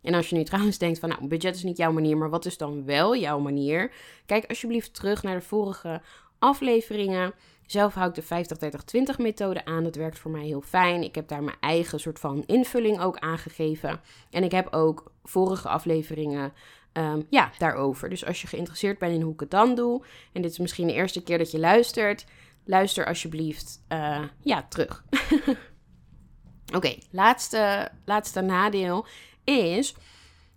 En 0.01 0.13
als 0.13 0.29
je 0.29 0.35
nu 0.35 0.43
trouwens 0.43 0.77
denkt 0.77 0.99
van, 0.99 1.09
nou, 1.09 1.27
budget 1.27 1.55
is 1.55 1.63
niet 1.63 1.77
jouw 1.77 1.91
manier, 1.91 2.17
maar 2.17 2.29
wat 2.29 2.45
is 2.45 2.57
dan 2.57 2.85
wel 2.85 3.15
jouw 3.15 3.39
manier? 3.39 3.91
Kijk 4.25 4.45
alsjeblieft 4.45 4.93
terug 4.93 5.23
naar 5.23 5.35
de 5.35 5.45
vorige 5.45 6.01
afleveringen. 6.39 7.33
Zelf 7.65 7.93
hou 7.93 8.09
ik 8.09 8.15
de 8.15 9.11
50-30-20 9.15 9.17
methode 9.17 9.65
aan. 9.65 9.83
Dat 9.83 9.95
werkt 9.95 10.19
voor 10.19 10.31
mij 10.31 10.45
heel 10.45 10.61
fijn. 10.61 11.03
Ik 11.03 11.15
heb 11.15 11.27
daar 11.27 11.43
mijn 11.43 11.57
eigen 11.59 11.99
soort 11.99 12.19
van 12.19 12.43
invulling 12.45 12.99
ook 12.99 13.17
aangegeven. 13.17 13.99
En 14.29 14.43
ik 14.43 14.51
heb 14.51 14.73
ook 14.73 15.11
vorige 15.23 15.67
afleveringen 15.67 16.53
um, 16.93 17.25
ja, 17.29 17.51
daarover. 17.57 18.09
Dus 18.09 18.25
als 18.25 18.41
je 18.41 18.47
geïnteresseerd 18.47 18.97
bent 18.97 19.13
in 19.13 19.21
hoe 19.21 19.33
ik 19.33 19.39
het 19.39 19.51
dan 19.51 19.75
doe, 19.75 20.03
en 20.33 20.41
dit 20.41 20.51
is 20.51 20.57
misschien 20.57 20.87
de 20.87 20.93
eerste 20.93 21.23
keer 21.23 21.37
dat 21.37 21.51
je 21.51 21.59
luistert, 21.59 22.25
luister 22.65 23.05
alsjeblieft 23.05 23.83
uh, 23.89 24.23
ja, 24.41 24.65
terug. 24.69 25.03
Oké, 26.75 26.95
laatste, 27.11 27.91
laatste 28.05 28.41
nadeel 28.41 29.05
is, 29.43 29.95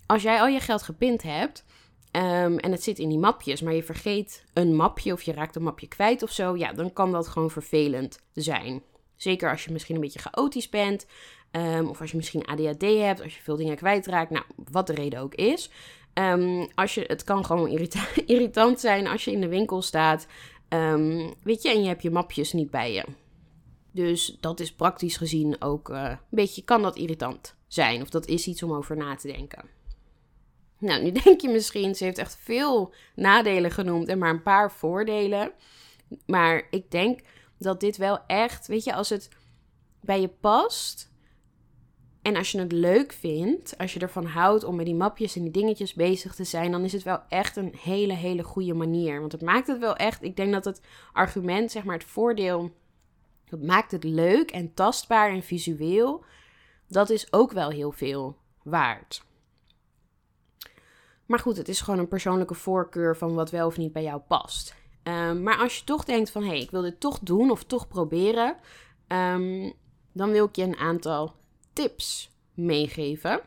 als 0.07 0.23
jij 0.23 0.41
al 0.41 0.47
je 0.47 0.61
geld 0.61 0.83
gepind 0.83 1.23
hebt, 1.23 1.65
Um, 2.13 2.59
en 2.59 2.73
het 2.73 2.83
zit 2.83 2.99
in 2.99 3.09
die 3.09 3.19
mapjes, 3.19 3.61
maar 3.61 3.75
je 3.75 3.83
vergeet 3.83 4.45
een 4.53 4.77
mapje 4.77 5.13
of 5.13 5.23
je 5.23 5.33
raakt 5.33 5.57
een 5.57 5.63
mapje 5.63 5.89
kwijt 5.89 6.23
of 6.23 6.31
zo. 6.31 6.57
Ja, 6.57 6.73
dan 6.73 6.93
kan 6.93 7.13
dat 7.13 7.29
gewoon 7.29 7.51
vervelend 7.51 8.21
zijn. 8.35 8.83
Zeker 9.17 9.51
als 9.51 9.65
je 9.65 9.73
misschien 9.73 9.95
een 9.95 10.01
beetje 10.01 10.19
chaotisch 10.19 10.69
bent. 10.69 11.07
Um, 11.53 11.89
of 11.89 12.01
als 12.01 12.11
je 12.11 12.17
misschien 12.17 12.47
ADHD 12.47 12.83
hebt, 12.83 13.23
als 13.23 13.37
je 13.37 13.43
veel 13.43 13.57
dingen 13.57 13.77
kwijtraakt. 13.77 14.31
Nou, 14.31 14.45
wat 14.71 14.87
de 14.87 14.95
reden 14.95 15.21
ook 15.21 15.35
is. 15.35 15.71
Um, 16.15 16.69
als 16.75 16.95
je, 16.95 17.05
het 17.07 17.25
kan 17.25 17.45
gewoon 17.45 17.69
irritant 18.27 18.81
zijn 18.81 19.07
als 19.07 19.25
je 19.25 19.33
in 19.33 19.41
de 19.41 19.49
winkel 19.49 19.83
staat. 19.83 20.27
weet 21.43 21.63
je, 21.63 21.71
en 21.71 21.83
je 21.83 21.89
hebt 21.89 22.03
je 22.03 22.11
mapjes 22.11 22.53
niet 22.53 22.71
bij 22.71 22.93
je. 22.93 23.05
Dus 23.93 24.37
dat 24.41 24.61
is 24.61 24.73
praktisch 24.73 25.17
gezien 25.17 25.57
ook 25.59 25.89
uh, 25.89 26.09
een 26.09 26.19
beetje, 26.31 26.63
kan 26.63 26.83
dat 26.83 26.97
irritant 26.97 27.55
zijn. 27.67 28.03
Of 28.03 28.09
dat 28.11 28.27
is 28.27 28.47
iets 28.47 28.63
om 28.63 28.73
over 28.73 28.97
na 28.97 29.15
te 29.15 29.27
denken. 29.27 29.80
Nou, 30.81 31.03
nu 31.03 31.13
denk 31.23 31.41
je 31.41 31.49
misschien, 31.49 31.95
ze 31.95 32.05
heeft 32.05 32.19
echt 32.19 32.39
veel 32.41 32.95
nadelen 33.15 33.71
genoemd 33.71 34.09
en 34.09 34.19
maar 34.19 34.31
een 34.31 34.43
paar 34.43 34.73
voordelen. 34.73 35.53
Maar 36.27 36.67
ik 36.71 36.91
denk 36.91 37.21
dat 37.59 37.81
dit 37.81 37.97
wel 37.97 38.19
echt, 38.27 38.67
weet 38.67 38.85
je, 38.85 38.95
als 38.95 39.09
het 39.09 39.29
bij 40.01 40.21
je 40.21 40.29
past. 40.29 41.09
En 42.23 42.37
als 42.37 42.53
je 42.53 42.59
het 42.59 42.73
leuk 42.73 43.13
vindt, 43.13 43.79
als 43.79 43.93
je 43.93 44.01
ervan 44.01 44.27
houdt 44.27 44.65
om 44.65 44.77
met 44.77 44.87
die 44.87 44.95
mapjes 44.95 45.37
en 45.37 45.43
die 45.43 45.51
dingetjes 45.51 45.95
bezig 45.95 46.35
te 46.35 46.45
zijn, 46.45 46.71
dan 46.71 46.85
is 46.85 46.93
het 46.93 47.03
wel 47.03 47.21
echt 47.29 47.57
een 47.57 47.75
hele, 47.83 48.13
hele 48.13 48.43
goede 48.43 48.75
manier. 48.75 49.21
Want 49.21 49.33
het 49.33 49.43
maakt 49.43 49.67
het 49.67 49.79
wel 49.79 49.97
echt, 49.97 50.23
ik 50.23 50.37
denk 50.37 50.53
dat 50.53 50.65
het 50.65 50.81
argument, 51.13 51.71
zeg 51.71 51.85
maar 51.85 51.95
het 51.95 52.05
voordeel, 52.05 52.71
het 53.45 53.63
maakt 53.63 53.91
het 53.91 54.05
leuk 54.05 54.51
en 54.51 54.75
tastbaar 54.75 55.31
en 55.31 55.43
visueel. 55.43 56.25
Dat 56.89 57.11
is 57.11 57.33
ook 57.33 57.53
wel 57.53 57.71
heel 57.71 57.93
veel 57.93 58.37
waard. 58.63 59.23
Maar 61.31 61.39
goed, 61.39 61.57
het 61.57 61.69
is 61.69 61.81
gewoon 61.81 62.01
een 62.01 62.09
persoonlijke 62.09 62.55
voorkeur 62.55 63.17
van 63.17 63.35
wat 63.35 63.51
wel 63.51 63.67
of 63.67 63.77
niet 63.77 63.93
bij 63.93 64.03
jou 64.03 64.21
past. 64.21 64.75
Ehm, 65.03 65.43
maar 65.43 65.59
als 65.59 65.79
je 65.79 65.85
toch 65.85 66.05
denkt 66.05 66.31
van 66.31 66.43
hé, 66.43 66.49
hey, 66.49 66.61
ik 66.61 66.71
wil 66.71 66.83
dit 66.83 67.01
toch 67.01 67.19
doen 67.19 67.51
of 67.51 67.65
toch 67.65 67.89
proberen, 67.89 68.57
um, 69.09 69.73
dan 70.13 70.31
wil 70.31 70.47
ik 70.47 70.57
je 70.57 70.63
een 70.63 70.77
aantal 70.77 71.35
tips 71.73 72.31
meegeven. 72.55 73.41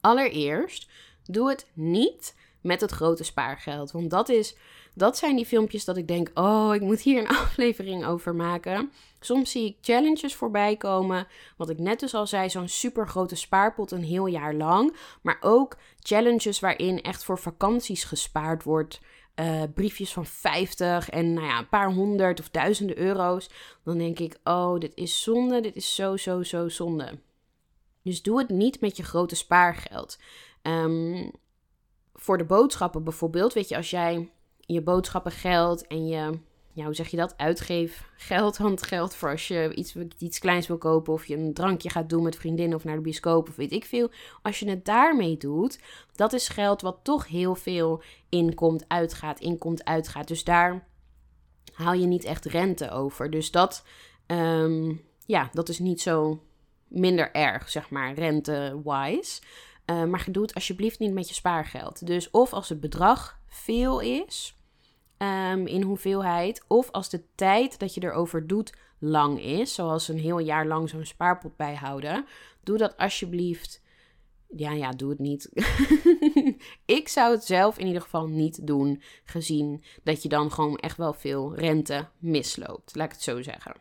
Allereerst, 0.00 0.90
doe 1.24 1.48
het 1.48 1.66
niet 1.72 2.34
met 2.60 2.80
het 2.80 2.90
grote 2.90 3.24
spaargeld. 3.24 3.90
Want 3.90 4.10
dat 4.10 4.28
is 4.28 4.56
dat 4.94 5.18
zijn 5.18 5.36
die 5.36 5.46
filmpjes 5.46 5.84
dat 5.84 5.96
ik 5.96 6.08
denk: 6.08 6.30
oh, 6.34 6.74
ik 6.74 6.80
moet 6.80 7.00
hier 7.00 7.18
een 7.18 7.36
aflevering 7.44 8.06
over 8.06 8.34
maken. 8.34 8.92
Soms 9.26 9.50
zie 9.50 9.66
ik 9.66 9.76
challenges 9.80 10.34
voorbij 10.34 10.76
komen. 10.76 11.26
Wat 11.56 11.70
ik 11.70 11.78
net 11.78 12.00
dus 12.00 12.14
al 12.14 12.26
zei, 12.26 12.50
zo'n 12.50 12.68
super 12.68 13.08
grote 13.08 13.36
spaarpot 13.36 13.90
een 13.90 14.04
heel 14.04 14.26
jaar 14.26 14.54
lang. 14.54 14.96
Maar 15.22 15.36
ook 15.40 15.76
challenges 15.98 16.60
waarin 16.60 17.02
echt 17.02 17.24
voor 17.24 17.38
vakanties 17.38 18.04
gespaard 18.04 18.62
wordt. 18.62 19.00
Uh, 19.40 19.62
briefjes 19.74 20.12
van 20.12 20.26
50 20.26 21.10
en 21.10 21.34
nou 21.34 21.46
ja, 21.46 21.58
een 21.58 21.68
paar 21.68 21.92
honderd 21.92 22.40
of 22.40 22.50
duizenden 22.50 22.98
euro's. 22.98 23.50
Dan 23.84 23.98
denk 23.98 24.18
ik: 24.18 24.38
oh, 24.44 24.78
dit 24.78 24.94
is 24.94 25.22
zonde. 25.22 25.60
Dit 25.60 25.76
is 25.76 25.94
zo, 25.94 26.16
zo, 26.16 26.42
zo 26.42 26.68
zonde. 26.68 27.18
Dus 28.02 28.22
doe 28.22 28.38
het 28.38 28.48
niet 28.48 28.80
met 28.80 28.96
je 28.96 29.02
grote 29.02 29.36
spaargeld. 29.36 30.18
Um, 30.62 31.30
voor 32.14 32.38
de 32.38 32.44
boodschappen 32.44 33.04
bijvoorbeeld, 33.04 33.52
weet 33.52 33.68
je, 33.68 33.76
als 33.76 33.90
jij 33.90 34.30
je 34.58 34.82
boodschappen 34.82 35.32
geld 35.32 35.86
en 35.86 36.06
je, 36.06 36.38
ja, 36.76 36.84
hoe 36.84 36.94
zeg 36.94 37.08
je 37.08 37.16
dat, 37.16 37.36
uitgeef 37.36 38.10
geld, 38.16 38.56
handgeld 38.56 39.14
voor 39.14 39.30
als 39.30 39.48
je 39.48 39.74
iets, 39.74 39.96
iets 40.18 40.38
kleins 40.38 40.66
wil 40.66 40.78
kopen 40.78 41.12
of 41.12 41.26
je 41.26 41.36
een 41.36 41.54
drankje 41.54 41.90
gaat 41.90 42.08
doen 42.08 42.22
met 42.22 42.36
vriendinnen 42.36 42.76
of 42.76 42.84
naar 42.84 42.94
de 42.94 43.00
bioscoop 43.00 43.48
of 43.48 43.56
weet 43.56 43.72
ik 43.72 43.84
veel. 43.84 44.10
Als 44.42 44.58
je 44.58 44.68
het 44.68 44.84
daarmee 44.84 45.36
doet, 45.36 45.78
dat 46.14 46.32
is 46.32 46.48
geld 46.48 46.82
wat 46.82 46.98
toch 47.02 47.28
heel 47.28 47.54
veel 47.54 48.02
inkomt, 48.28 48.84
uitgaat, 48.88 49.40
inkomt, 49.40 49.84
uitgaat. 49.84 50.28
Dus 50.28 50.44
daar 50.44 50.86
haal 51.72 51.92
je 51.92 52.06
niet 52.06 52.24
echt 52.24 52.44
rente 52.44 52.90
over. 52.90 53.30
Dus 53.30 53.50
dat, 53.50 53.84
um, 54.26 55.02
ja, 55.26 55.50
dat 55.52 55.68
is 55.68 55.78
niet 55.78 56.00
zo 56.00 56.42
minder 56.88 57.32
erg, 57.32 57.68
zeg 57.68 57.90
maar, 57.90 58.14
rente-wise. 58.14 59.42
Uh, 59.86 60.04
maar 60.04 60.26
doe 60.30 60.42
het 60.42 60.54
alsjeblieft 60.54 60.98
niet 60.98 61.12
met 61.12 61.28
je 61.28 61.34
spaargeld. 61.34 62.06
Dus 62.06 62.30
of 62.30 62.52
als 62.52 62.68
het 62.68 62.80
bedrag 62.80 63.38
veel 63.46 64.00
is 64.00 64.56
um, 65.18 65.66
in 65.66 65.82
hoeveelheid, 65.82 66.64
of 66.66 66.90
als 66.90 67.10
de 67.10 67.22
tijd 67.34 67.78
dat 67.78 67.94
je 67.94 68.02
erover 68.02 68.46
doet 68.46 68.72
lang 68.98 69.40
is, 69.40 69.74
zoals 69.74 70.08
een 70.08 70.18
heel 70.18 70.38
jaar 70.38 70.66
lang 70.66 70.88
zo'n 70.88 71.04
spaarpot 71.04 71.56
bijhouden, 71.56 72.26
doe 72.62 72.78
dat 72.78 72.96
alsjeblieft. 72.96 73.84
Ja, 74.48 74.72
ja, 74.72 74.90
doe 74.90 75.10
het 75.10 75.18
niet. 75.18 75.50
ik 77.00 77.08
zou 77.08 77.34
het 77.34 77.44
zelf 77.44 77.78
in 77.78 77.86
ieder 77.86 78.02
geval 78.02 78.26
niet 78.26 78.66
doen, 78.66 79.02
gezien 79.24 79.84
dat 80.02 80.22
je 80.22 80.28
dan 80.28 80.52
gewoon 80.52 80.76
echt 80.76 80.96
wel 80.96 81.12
veel 81.12 81.54
rente 81.54 82.08
misloopt. 82.18 82.94
Laat 82.94 83.06
ik 83.06 83.12
het 83.12 83.22
zo 83.22 83.42
zeggen. 83.42 83.74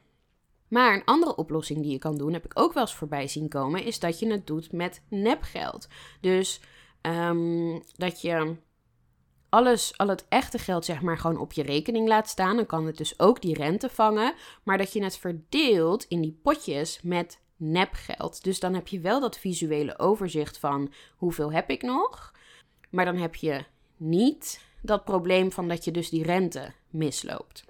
Maar 0.68 0.94
een 0.94 1.06
andere 1.06 1.36
oplossing 1.36 1.82
die 1.82 1.92
je 1.92 1.98
kan 1.98 2.18
doen, 2.18 2.34
heb 2.34 2.46
ik 2.46 2.60
ook 2.60 2.74
wel 2.74 2.84
eens 2.84 2.96
voorbij 2.96 3.28
zien 3.28 3.50
komen, 3.50 3.84
is 3.84 4.00
dat 4.00 4.20
je 4.20 4.32
het 4.32 4.48
doet 4.48 4.72
met 4.72 5.02
nepgeld. 5.10 5.88
Dus 6.22 6.62
um, 7.02 7.84
dat 7.96 8.22
je 8.22 8.56
alles, 9.56 9.98
al 9.98 10.08
het 10.08 10.26
echte 10.30 10.58
geld, 10.58 10.86
zeg 10.86 11.02
maar, 11.02 11.18
gewoon 11.18 11.38
op 11.38 11.54
je 11.54 11.64
rekening 11.64 12.08
laat 12.08 12.30
staan. 12.30 12.56
Dan 12.56 12.66
kan 12.66 12.86
het 12.86 12.98
dus 12.98 13.20
ook 13.20 13.42
die 13.42 13.54
rente 13.56 13.90
vangen. 13.90 14.34
Maar 14.64 14.78
dat 14.78 14.94
je 14.94 15.04
het 15.04 15.18
verdeelt 15.18 16.04
in 16.04 16.22
die 16.22 16.40
potjes 16.44 17.00
met 17.04 17.40
nepgeld. 17.56 18.44
Dus 18.44 18.60
dan 18.60 18.74
heb 18.74 18.88
je 18.88 19.00
wel 19.00 19.20
dat 19.20 19.38
visuele 19.38 20.00
overzicht 20.00 20.58
van 20.58 20.94
hoeveel 21.16 21.52
heb 21.52 21.70
ik 21.70 21.82
nog. 21.82 22.34
Maar 22.90 23.06
dan 23.06 23.18
heb 23.18 23.36
je 23.36 23.64
niet 23.98 24.64
dat 24.82 25.06
probleem 25.06 25.52
van 25.52 25.68
dat 25.68 25.84
je 25.86 25.92
dus 25.92 26.10
die 26.10 26.24
rente 26.24 26.74
misloopt. 26.90 27.66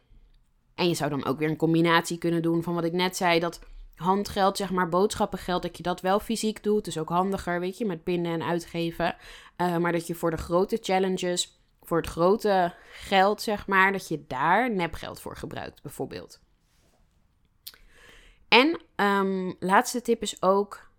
En 0.76 0.88
je 0.88 0.96
zou 0.96 1.10
dan 1.10 1.26
ook 1.26 1.40
weer 1.40 1.50
een 1.50 1.56
combinatie 1.56 2.18
kunnen 2.18 2.42
doen 2.42 2.64
van 2.64 2.74
wat 2.74 2.84
ik 2.84 2.94
net 2.94 3.18
zei, 3.18 3.40
dat 3.40 3.60
handgeld, 3.96 4.58
zeg 4.58 4.72
maar 4.72 4.90
boodschappengeld, 4.90 5.62
dat 5.62 5.78
je 5.78 5.84
dat 5.84 6.02
wel 6.02 6.20
fysiek 6.20 6.64
doet. 6.64 6.86
Dus 6.86 6.98
ook 6.98 7.10
handiger, 7.10 7.60
weet 7.60 7.78
je, 7.78 7.86
met 7.86 8.04
pinnen 8.04 8.32
en 8.32 8.44
uitgeven. 8.44 9.16
Uh, 9.58 9.78
maar 9.78 9.92
dat 9.92 10.08
je 10.08 10.16
voor 10.16 10.32
de 10.32 10.38
grote 10.38 10.78
challenges, 10.82 11.55
voor 11.86 11.98
het 11.98 12.08
grote 12.08 12.74
geld, 12.92 13.42
zeg 13.42 13.68
maar, 13.68 13.92
dat 13.92 14.08
je 14.08 14.26
daar 14.28 14.72
nepgeld 14.72 15.22
voor 15.22 15.36
gebruikt, 15.36 15.82
bijvoorbeeld. 15.82 16.44
En 18.48 18.82
um, 18.96 19.56
laatste 19.60 20.02
tip 20.02 20.22
is 20.22 20.42
ook, 20.42 20.90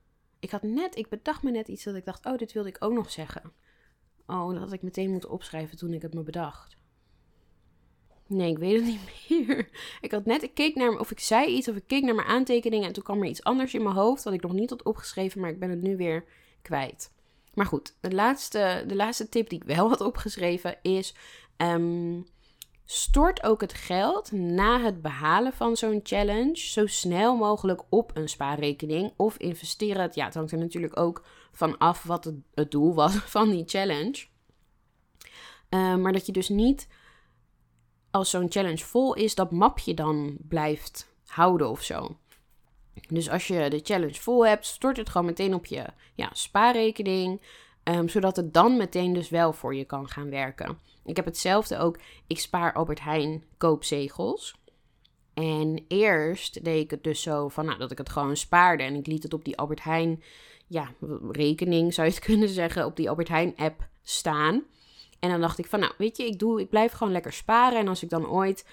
ik 0.40 0.50
had 0.50 0.62
net, 0.62 0.96
ik 0.96 1.08
bedacht 1.08 1.42
me 1.42 1.50
net 1.50 1.68
iets 1.68 1.84
dat 1.84 1.94
ik 1.94 2.04
dacht, 2.04 2.26
oh, 2.26 2.36
dit 2.36 2.52
wilde 2.52 2.68
ik 2.68 2.76
ook 2.84 2.92
nog 2.92 3.10
zeggen. 3.10 3.52
Oh, 4.26 4.50
dat 4.50 4.58
had 4.60 4.72
ik 4.72 4.82
meteen 4.82 5.10
moeten 5.10 5.30
opschrijven 5.30 5.76
toen 5.76 5.92
ik 5.92 6.02
het 6.02 6.14
me 6.14 6.22
bedacht. 6.22 6.76
Nee, 8.26 8.50
ik 8.50 8.58
weet 8.58 8.74
het 8.74 8.84
niet 9.28 9.46
meer. 9.46 9.68
Ik 10.00 10.10
had 10.10 10.24
net, 10.24 10.42
ik 10.42 10.54
keek 10.54 10.74
naar, 10.74 10.98
of 10.98 11.10
ik 11.10 11.20
zei 11.20 11.46
iets, 11.46 11.68
of 11.68 11.76
ik 11.76 11.86
keek 11.86 12.02
naar 12.02 12.14
mijn 12.14 12.28
aantekeningen 12.28 12.86
en 12.86 12.92
toen 12.92 13.02
kwam 13.02 13.22
er 13.22 13.28
iets 13.28 13.44
anders 13.44 13.74
in 13.74 13.82
mijn 13.82 13.94
hoofd, 13.94 14.24
wat 14.24 14.32
ik 14.32 14.42
nog 14.42 14.52
niet 14.52 14.70
had 14.70 14.82
opgeschreven, 14.82 15.40
maar 15.40 15.50
ik 15.50 15.58
ben 15.58 15.70
het 15.70 15.82
nu 15.82 15.96
weer 15.96 16.24
kwijt. 16.62 17.14
Maar 17.56 17.66
goed, 17.66 17.96
de 18.00 18.14
laatste, 18.14 18.84
de 18.86 18.96
laatste 18.96 19.28
tip 19.28 19.48
die 19.48 19.58
ik 19.58 19.64
wel 19.64 19.88
had 19.88 20.00
opgeschreven 20.00 20.78
is, 20.82 21.14
um, 21.56 22.26
stort 22.84 23.42
ook 23.42 23.60
het 23.60 23.74
geld 23.74 24.32
na 24.32 24.80
het 24.80 25.02
behalen 25.02 25.52
van 25.52 25.76
zo'n 25.76 26.00
challenge 26.02 26.56
zo 26.56 26.86
snel 26.86 27.36
mogelijk 27.36 27.82
op 27.88 28.16
een 28.16 28.28
spaarrekening 28.28 29.12
of 29.16 29.36
investeer 29.36 30.00
het. 30.00 30.14
Ja, 30.14 30.24
het 30.24 30.34
hangt 30.34 30.52
er 30.52 30.58
natuurlijk 30.58 30.98
ook 30.98 31.24
van 31.52 31.78
af 31.78 32.02
wat 32.02 32.24
het, 32.24 32.34
het 32.54 32.70
doel 32.70 32.94
was 32.94 33.14
van 33.36 33.50
die 33.50 33.64
challenge. 33.66 34.26
Uh, 35.70 35.96
maar 35.96 36.12
dat 36.12 36.26
je 36.26 36.32
dus 36.32 36.48
niet 36.48 36.88
als 38.10 38.30
zo'n 38.30 38.50
challenge 38.50 38.84
vol 38.84 39.14
is, 39.14 39.34
dat 39.34 39.50
mapje 39.50 39.94
dan 39.94 40.36
blijft 40.48 41.14
houden 41.26 41.70
of 41.70 41.82
zo. 41.82 42.18
Dus 43.08 43.30
als 43.30 43.46
je 43.46 43.70
de 43.70 43.80
challenge 43.82 44.20
vol 44.20 44.46
hebt, 44.46 44.66
stort 44.66 44.96
het 44.96 45.08
gewoon 45.08 45.26
meteen 45.26 45.54
op 45.54 45.66
je 45.66 45.84
ja, 46.14 46.30
spaarrekening. 46.32 47.40
Um, 47.84 48.08
zodat 48.08 48.36
het 48.36 48.54
dan 48.54 48.76
meteen 48.76 49.12
dus 49.12 49.28
wel 49.28 49.52
voor 49.52 49.74
je 49.74 49.84
kan 49.84 50.08
gaan 50.08 50.30
werken. 50.30 50.78
Ik 51.04 51.16
heb 51.16 51.24
hetzelfde 51.24 51.78
ook. 51.78 51.98
Ik 52.26 52.38
spaar 52.38 52.72
Albert 52.72 53.00
Heijn 53.00 53.44
koopzegels. 53.56 54.54
En 55.34 55.84
eerst 55.88 56.64
deed 56.64 56.84
ik 56.84 56.90
het 56.90 57.04
dus 57.04 57.22
zo 57.22 57.48
van 57.48 57.66
nou, 57.66 57.78
dat 57.78 57.90
ik 57.90 57.98
het 57.98 58.08
gewoon 58.08 58.36
spaarde. 58.36 58.82
En 58.82 58.94
ik 58.94 59.06
liet 59.06 59.22
het 59.22 59.34
op 59.34 59.44
die 59.44 59.56
Albert 59.56 59.82
Heijn 59.82 60.22
ja, 60.66 60.90
rekening, 61.30 61.94
zou 61.94 62.06
je 62.06 62.14
het 62.14 62.24
kunnen 62.30 62.48
zeggen, 62.48 62.84
op 62.84 62.96
die 62.96 63.08
Albert 63.08 63.28
Heijn 63.28 63.56
app 63.56 63.88
staan. 64.02 64.62
En 65.18 65.30
dan 65.30 65.40
dacht 65.40 65.58
ik 65.58 65.66
van, 65.66 65.80
nou, 65.80 65.92
weet 65.98 66.16
je, 66.16 66.26
ik, 66.26 66.38
doe, 66.38 66.60
ik 66.60 66.70
blijf 66.70 66.92
gewoon 66.92 67.12
lekker 67.12 67.32
sparen. 67.32 67.78
En 67.78 67.88
als 67.88 68.02
ik 68.02 68.10
dan 68.10 68.28
ooit 68.28 68.64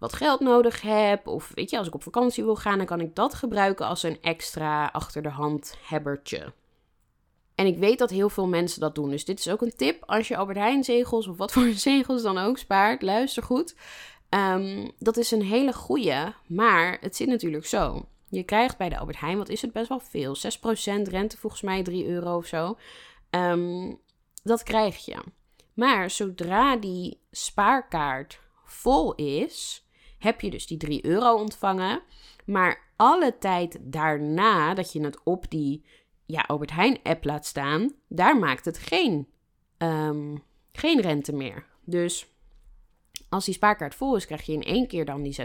wat 0.00 0.12
geld 0.12 0.40
nodig 0.40 0.80
heb, 0.80 1.26
of 1.26 1.52
weet 1.54 1.70
je, 1.70 1.78
als 1.78 1.86
ik 1.86 1.94
op 1.94 2.02
vakantie 2.02 2.44
wil 2.44 2.56
gaan, 2.56 2.76
dan 2.76 2.86
kan 2.86 3.00
ik 3.00 3.14
dat 3.14 3.34
gebruiken 3.34 3.86
als 3.86 4.02
een 4.02 4.18
extra 4.22 4.86
achter 4.86 5.22
de 5.22 5.28
hand 5.28 5.74
hebbertje. 5.82 6.52
En 7.54 7.66
ik 7.66 7.78
weet 7.78 7.98
dat 7.98 8.10
heel 8.10 8.28
veel 8.28 8.46
mensen 8.46 8.80
dat 8.80 8.94
doen. 8.94 9.10
Dus 9.10 9.24
dit 9.24 9.38
is 9.38 9.48
ook 9.48 9.62
een 9.62 9.76
tip. 9.76 10.02
Als 10.06 10.28
je 10.28 10.36
Albert 10.36 10.58
Heijn 10.58 10.84
zegels 10.84 11.26
of 11.26 11.36
wat 11.36 11.52
voor 11.54 11.68
zegels 11.74 12.22
dan 12.22 12.38
ook 12.38 12.58
spaart, 12.58 13.02
luister 13.02 13.42
goed. 13.42 13.74
Ehm, 14.28 14.88
dat 14.98 15.16
is 15.16 15.30
een 15.30 15.42
hele 15.42 15.72
goede, 15.72 16.34
maar 16.46 16.98
het 17.00 17.16
zit 17.16 17.28
natuurlijk 17.28 17.66
zo. 17.66 18.06
Je 18.28 18.42
krijgt 18.42 18.76
bij 18.76 18.88
de 18.88 18.98
Albert 18.98 19.20
Heijn, 19.20 19.38
wat 19.38 19.48
is 19.48 19.62
het 19.62 19.72
best 19.72 19.88
wel 19.88 20.00
veel? 20.00 20.36
6% 20.36 21.08
rente, 21.08 21.38
volgens 21.38 21.62
mij 21.62 21.82
3 21.82 22.06
euro 22.06 22.36
of 22.36 22.46
zo. 22.46 22.76
Um, 23.30 24.00
dat 24.42 24.62
krijg 24.62 25.04
je. 25.04 25.16
Maar 25.74 26.10
zodra 26.10 26.76
die 26.76 27.20
spaarkaart 27.30 28.40
vol 28.64 29.14
is, 29.14 29.86
heb 30.20 30.40
je 30.40 30.50
dus 30.50 30.66
die 30.66 30.76
3 30.76 31.04
euro 31.04 31.34
ontvangen. 31.34 32.00
Maar 32.44 32.88
alle 32.96 33.38
tijd 33.38 33.78
daarna 33.80 34.74
dat 34.74 34.92
je 34.92 35.00
het 35.00 35.20
op 35.24 35.50
die 35.50 35.84
ja, 36.26 36.44
Albert 36.46 36.72
Heijn 36.72 36.98
app 37.02 37.24
laat 37.24 37.46
staan, 37.46 37.92
daar 38.08 38.38
maakt 38.38 38.64
het 38.64 38.78
geen, 38.78 39.28
um, 39.78 40.42
geen 40.72 41.00
rente 41.00 41.32
meer. 41.32 41.66
Dus 41.84 42.26
als 43.28 43.44
die 43.44 43.54
spaarkaart 43.54 43.94
vol 43.94 44.16
is, 44.16 44.26
krijg 44.26 44.42
je 44.42 44.52
in 44.52 44.62
één 44.62 44.86
keer 44.86 45.04
dan 45.04 45.22
die 45.22 45.36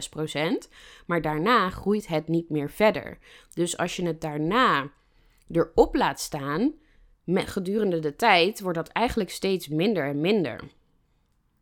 6%. 0.66 0.70
Maar 1.06 1.22
daarna 1.22 1.70
groeit 1.70 2.08
het 2.08 2.28
niet 2.28 2.50
meer 2.50 2.70
verder. 2.70 3.18
Dus 3.54 3.78
als 3.78 3.96
je 3.96 4.06
het 4.06 4.22
daarna 4.22 4.92
erop 5.52 5.96
laat 5.96 6.20
staan, 6.20 6.74
met, 7.24 7.48
gedurende 7.48 8.00
de 8.00 8.16
tijd 8.16 8.62
wordt 8.62 8.78
dat 8.78 8.88
eigenlijk 8.88 9.30
steeds 9.30 9.68
minder 9.68 10.06
en 10.06 10.22
minder. 10.22 10.62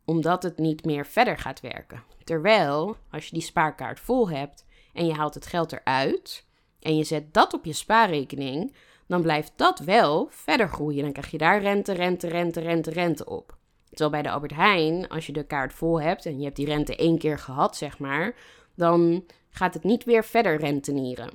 Omdat 0.04 0.42
het 0.42 0.58
niet 0.58 0.84
meer 0.84 1.06
verder 1.06 1.38
gaat 1.38 1.60
werken. 1.60 2.02
Terwijl, 2.24 2.96
als 3.10 3.26
je 3.26 3.32
die 3.32 3.42
spaarkaart 3.42 4.00
vol 4.00 4.30
hebt 4.30 4.64
en 4.92 5.06
je 5.06 5.12
haalt 5.12 5.34
het 5.34 5.46
geld 5.46 5.72
eruit 5.72 6.46
en 6.80 6.96
je 6.96 7.04
zet 7.04 7.34
dat 7.34 7.52
op 7.52 7.64
je 7.64 7.72
spaarrekening, 7.72 8.74
dan 9.06 9.22
blijft 9.22 9.52
dat 9.56 9.78
wel 9.78 10.26
verder 10.30 10.68
groeien. 10.68 11.02
Dan 11.02 11.12
krijg 11.12 11.30
je 11.30 11.38
daar 11.38 11.60
rente, 11.60 11.92
rente, 11.92 12.28
rente, 12.28 12.60
rente, 12.60 12.90
rente 12.90 13.24
op. 13.24 13.56
Terwijl 13.88 14.10
bij 14.10 14.22
de 14.22 14.30
Albert 14.30 14.54
Heijn, 14.54 15.08
als 15.08 15.26
je 15.26 15.32
de 15.32 15.46
kaart 15.46 15.72
vol 15.72 16.00
hebt 16.00 16.26
en 16.26 16.38
je 16.38 16.44
hebt 16.44 16.56
die 16.56 16.66
rente 16.66 16.96
één 16.96 17.18
keer 17.18 17.38
gehad, 17.38 17.76
zeg 17.76 17.98
maar, 17.98 18.34
dan 18.74 19.24
gaat 19.50 19.74
het 19.74 19.84
niet 19.84 20.04
weer 20.04 20.24
verder 20.24 20.56
rentenieren. 20.56 21.30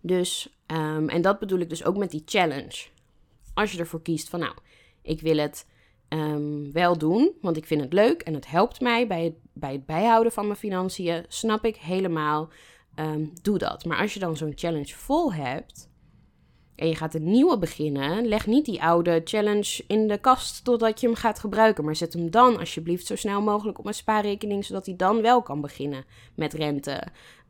Dus, 0.00 0.58
um, 0.66 1.08
en 1.08 1.22
dat 1.22 1.38
bedoel 1.38 1.58
ik 1.58 1.68
dus 1.68 1.84
ook 1.84 1.96
met 1.96 2.10
die 2.10 2.22
challenge. 2.24 2.86
Als 3.54 3.72
je 3.72 3.78
ervoor 3.78 4.02
kiest 4.02 4.28
van 4.28 4.40
nou, 4.40 4.54
ik 5.02 5.20
wil 5.20 5.36
het 5.36 5.66
um, 6.08 6.72
wel 6.72 6.98
doen, 6.98 7.32
want 7.40 7.56
ik 7.56 7.66
vind 7.66 7.80
het 7.80 7.92
leuk 7.92 8.22
en 8.22 8.34
het 8.34 8.50
helpt 8.50 8.80
mij 8.80 9.06
bij 9.06 9.24
het, 9.24 9.34
bij 9.52 9.72
het 9.72 9.86
bijhouden 9.86 10.32
van 10.32 10.46
mijn 10.46 10.58
financiën, 10.58 11.24
snap 11.28 11.64
ik 11.64 11.76
helemaal. 11.76 12.48
Um, 13.00 13.32
doe 13.42 13.58
dat. 13.58 13.84
Maar 13.84 13.98
als 13.98 14.14
je 14.14 14.20
dan 14.20 14.36
zo'n 14.36 14.52
challenge 14.54 14.94
vol 14.94 15.32
hebt 15.32 15.90
en 16.74 16.88
je 16.88 16.94
gaat 16.94 17.14
een 17.14 17.30
nieuwe 17.30 17.58
beginnen, 17.58 18.26
leg 18.26 18.46
niet 18.46 18.64
die 18.64 18.82
oude 18.82 19.20
challenge 19.24 19.84
in 19.86 20.08
de 20.08 20.18
kast 20.18 20.64
totdat 20.64 21.00
je 21.00 21.06
hem 21.06 21.16
gaat 21.16 21.38
gebruiken. 21.38 21.84
Maar 21.84 21.96
zet 21.96 22.12
hem 22.12 22.30
dan 22.30 22.58
alsjeblieft 22.58 23.06
zo 23.06 23.16
snel 23.16 23.42
mogelijk 23.42 23.78
op 23.78 23.86
een 23.86 23.94
spaarrekening, 23.94 24.64
zodat 24.64 24.86
hij 24.86 24.96
dan 24.96 25.22
wel 25.22 25.42
kan 25.42 25.60
beginnen 25.60 26.04
met 26.34 26.52
rente, 26.52 27.02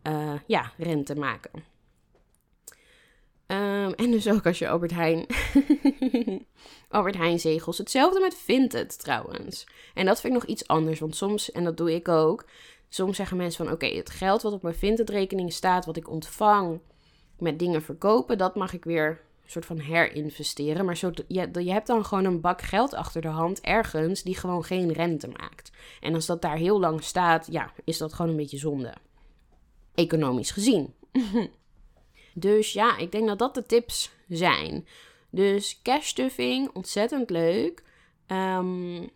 uh, 0.09 0.33
ja, 0.47 0.73
rente 0.77 1.15
maken. 1.15 1.63
Um, 3.53 3.93
en 3.93 4.11
dus 4.11 4.29
ook 4.29 4.47
als 4.47 4.59
je 4.59 4.69
Albert 4.69 4.91
Heijn, 4.91 5.27
Albert 6.89 7.17
Heijn 7.17 7.41
zegels. 7.41 7.79
Hetzelfde 7.79 8.21
met 8.21 8.35
Vinted 8.35 8.99
trouwens. 8.99 9.67
En 9.95 10.07
dat 10.07 10.21
vind 10.21 10.35
ik 10.35 10.41
nog 10.41 10.49
iets 10.49 10.67
anders, 10.67 11.01
want 11.01 11.17
soms, 11.17 11.53
en 11.53 11.65
dat 11.65 11.77
doe 11.77 11.95
ik 11.95 12.09
ook, 12.09 12.45
soms 12.89 13.17
zeggen 13.17 13.37
mensen 13.37 13.65
van 13.65 13.75
oké, 13.75 13.87
het 13.87 14.11
geld 14.11 14.43
wat 14.43 14.53
op 14.53 14.63
mijn 14.63 14.75
Vinted 14.75 15.11
rekening 15.11 15.53
staat, 15.53 15.87
wat 15.87 15.97
ik 15.97 16.11
ontvang 16.11 16.81
met 17.39 17.59
dingen 17.59 17.83
verkopen, 17.83 18.39
dat 18.39 18.55
mag 18.55 18.73
ik 18.73 18.85
weer 18.85 19.21
soort 19.51 19.67
van 19.67 19.79
herinvesteren. 19.79 20.85
Maar 20.85 20.97
zo, 20.97 21.11
je, 21.29 21.49
je 21.53 21.73
hebt 21.73 21.87
dan 21.87 22.05
gewoon 22.05 22.25
een 22.25 22.41
bak 22.41 22.63
geld 22.63 22.95
achter 22.95 23.21
de 23.21 23.29
hand 23.29 23.61
ergens 23.61 24.23
die 24.23 24.37
gewoon 24.37 24.65
geen 24.65 24.93
rente 24.93 25.29
maakt. 25.29 25.71
En 26.01 26.15
als 26.15 26.27
dat 26.27 26.43
daar 26.43 26.57
heel 26.57 26.81
lang 26.81 27.03
staat, 27.03 27.49
ja, 27.51 27.73
is 27.85 27.99
dat 27.99 28.13
gewoon 28.13 28.31
een 28.31 28.37
beetje 28.37 28.59
zonde. 28.59 28.95
Economisch 29.95 30.51
gezien. 30.51 30.95
dus 32.39 32.73
ja, 32.73 32.97
ik 32.97 33.13
denk 33.13 33.27
dat 33.27 33.39
dat 33.39 33.55
de 33.55 33.67
tips 33.67 34.11
zijn. 34.29 34.87
Dus 35.31 35.81
cash 35.83 36.07
stuffing, 36.07 36.71
ontzettend 36.73 37.31
leuk. 37.31 37.83
Um, 38.27 39.11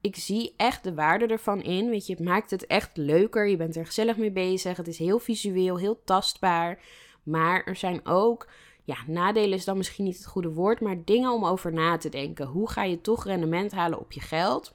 ik 0.00 0.16
zie 0.16 0.54
echt 0.56 0.84
de 0.84 0.94
waarde 0.94 1.26
ervan 1.26 1.62
in. 1.62 1.90
Weet 1.90 2.06
je, 2.06 2.12
het 2.12 2.24
maakt 2.24 2.50
het 2.50 2.66
echt 2.66 2.96
leuker. 2.96 3.48
Je 3.48 3.56
bent 3.56 3.76
er 3.76 3.86
gezellig 3.86 4.16
mee 4.16 4.30
bezig. 4.30 4.76
Het 4.76 4.88
is 4.88 4.98
heel 4.98 5.18
visueel, 5.18 5.78
heel 5.78 6.02
tastbaar. 6.04 6.82
Maar 7.22 7.64
er 7.64 7.76
zijn 7.76 8.06
ook, 8.06 8.48
ja, 8.84 8.96
nadelen 9.06 9.58
is 9.58 9.64
dan 9.64 9.76
misschien 9.76 10.04
niet 10.04 10.16
het 10.16 10.26
goede 10.26 10.52
woord, 10.52 10.80
maar 10.80 11.04
dingen 11.04 11.32
om 11.32 11.44
over 11.44 11.72
na 11.72 11.96
te 11.96 12.08
denken. 12.08 12.46
Hoe 12.46 12.70
ga 12.70 12.84
je 12.84 13.00
toch 13.00 13.24
rendement 13.24 13.72
halen 13.72 13.98
op 13.98 14.12
je 14.12 14.20
geld? 14.20 14.74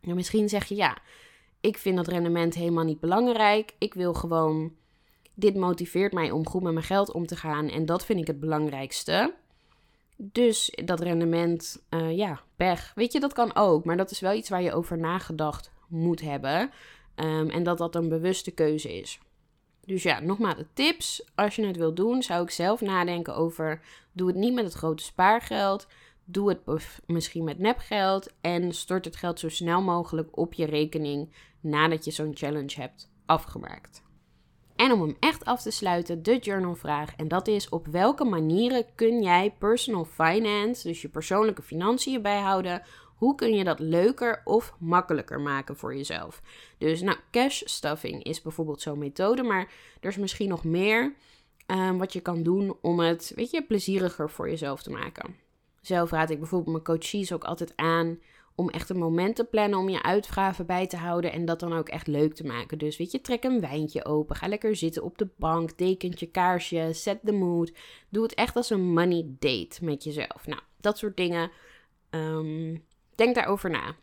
En 0.00 0.14
misschien 0.14 0.48
zeg 0.48 0.64
je, 0.64 0.74
ja, 0.74 0.98
ik 1.60 1.78
vind 1.78 1.96
dat 1.96 2.08
rendement 2.08 2.54
helemaal 2.54 2.84
niet 2.84 3.00
belangrijk. 3.00 3.74
Ik 3.78 3.94
wil 3.94 4.14
gewoon, 4.14 4.72
dit 5.38 5.54
motiveert 5.54 6.12
mij 6.12 6.30
om 6.30 6.46
goed 6.46 6.62
met 6.62 6.72
mijn 6.72 6.84
geld 6.84 7.12
om 7.12 7.26
te 7.26 7.36
gaan 7.36 7.68
en 7.68 7.86
dat 7.86 8.04
vind 8.04 8.20
ik 8.20 8.26
het 8.26 8.40
belangrijkste. 8.40 9.34
Dus 10.16 10.72
dat 10.84 11.00
rendement, 11.00 11.82
uh, 11.90 12.16
ja, 12.16 12.40
pech. 12.56 12.92
Weet 12.94 13.12
je, 13.12 13.20
dat 13.20 13.32
kan 13.32 13.54
ook. 13.54 13.84
Maar 13.84 13.96
dat 13.96 14.10
is 14.10 14.20
wel 14.20 14.32
iets 14.32 14.48
waar 14.48 14.62
je 14.62 14.72
over 14.72 14.98
nagedacht 14.98 15.72
moet 15.88 16.20
hebben. 16.20 16.70
Um, 17.16 17.50
en 17.50 17.62
dat 17.62 17.78
dat 17.78 17.94
een 17.94 18.08
bewuste 18.08 18.50
keuze 18.50 18.98
is. 18.98 19.20
Dus 19.84 20.02
ja, 20.02 20.20
nogmaals, 20.20 20.56
de 20.56 20.66
tips. 20.72 21.24
Als 21.34 21.56
je 21.56 21.66
het 21.66 21.76
wilt 21.76 21.96
doen, 21.96 22.22
zou 22.22 22.42
ik 22.42 22.50
zelf 22.50 22.80
nadenken 22.80 23.36
over: 23.36 23.80
doe 24.12 24.26
het 24.26 24.36
niet 24.36 24.54
met 24.54 24.64
het 24.64 24.74
grote 24.74 25.02
spaargeld. 25.02 25.86
Doe 26.24 26.48
het 26.48 26.60
misschien 27.06 27.44
met 27.44 27.58
nepgeld. 27.58 28.32
En 28.40 28.72
stort 28.72 29.04
het 29.04 29.16
geld 29.16 29.40
zo 29.40 29.48
snel 29.48 29.82
mogelijk 29.82 30.36
op 30.38 30.54
je 30.54 30.66
rekening 30.66 31.34
nadat 31.60 32.04
je 32.04 32.10
zo'n 32.10 32.36
challenge 32.36 32.80
hebt 32.80 33.10
afgemaakt. 33.26 34.06
En 34.78 34.92
om 34.92 35.00
hem 35.00 35.16
echt 35.20 35.44
af 35.44 35.62
te 35.62 35.70
sluiten, 35.70 36.22
de 36.22 36.38
journalvraag. 36.38 37.16
En 37.16 37.28
dat 37.28 37.48
is: 37.48 37.68
op 37.68 37.86
welke 37.86 38.24
manieren 38.24 38.84
kun 38.94 39.22
jij 39.22 39.54
personal 39.58 40.04
finance, 40.04 40.88
dus 40.88 41.02
je 41.02 41.08
persoonlijke 41.08 41.62
financiën 41.62 42.22
bijhouden? 42.22 42.82
Hoe 43.16 43.34
kun 43.34 43.54
je 43.54 43.64
dat 43.64 43.78
leuker 43.78 44.40
of 44.44 44.74
makkelijker 44.78 45.40
maken 45.40 45.76
voor 45.76 45.96
jezelf? 45.96 46.42
Dus, 46.78 47.00
nou, 47.00 47.18
cash 47.30 47.62
stuffing 47.64 48.22
is 48.22 48.42
bijvoorbeeld 48.42 48.80
zo'n 48.80 48.98
methode, 48.98 49.42
maar 49.42 49.72
er 50.00 50.10
is 50.10 50.16
misschien 50.16 50.48
nog 50.48 50.64
meer 50.64 51.14
um, 51.66 51.98
wat 51.98 52.12
je 52.12 52.20
kan 52.20 52.42
doen 52.42 52.76
om 52.80 53.00
het, 53.00 53.32
weet 53.34 53.50
je, 53.50 53.62
plezieriger 53.62 54.30
voor 54.30 54.48
jezelf 54.48 54.82
te 54.82 54.90
maken. 54.90 55.36
Zelf 55.80 56.10
raad 56.10 56.30
ik 56.30 56.38
bijvoorbeeld 56.38 56.72
mijn 56.72 56.98
coaches 56.98 57.32
ook 57.32 57.44
altijd 57.44 57.72
aan 57.76 58.18
om 58.58 58.68
echt 58.68 58.90
een 58.90 58.98
moment 58.98 59.36
te 59.36 59.44
plannen 59.44 59.78
om 59.78 59.88
je 59.88 60.02
uitgaven 60.02 60.66
bij 60.66 60.86
te 60.86 60.96
houden 60.96 61.32
en 61.32 61.44
dat 61.44 61.60
dan 61.60 61.72
ook 61.72 61.88
echt 61.88 62.06
leuk 62.06 62.34
te 62.34 62.44
maken. 62.44 62.78
Dus 62.78 62.96
weet 62.96 63.10
je, 63.10 63.20
trek 63.20 63.44
een 63.44 63.60
wijntje 63.60 64.04
open, 64.04 64.36
ga 64.36 64.48
lekker 64.48 64.76
zitten 64.76 65.02
op 65.02 65.18
de 65.18 65.28
bank, 65.36 65.78
dekentje, 65.78 66.26
kaarsje, 66.26 66.88
set 66.92 67.18
the 67.24 67.32
mood. 67.32 67.72
Doe 68.08 68.22
het 68.22 68.34
echt 68.34 68.56
als 68.56 68.70
een 68.70 68.92
money 68.92 69.26
date 69.38 69.84
met 69.84 70.04
jezelf. 70.04 70.46
Nou, 70.46 70.60
dat 70.80 70.98
soort 70.98 71.16
dingen. 71.16 71.50
Um, 72.10 72.84
denk 73.14 73.34
daarover 73.34 73.70
na. 73.70 73.96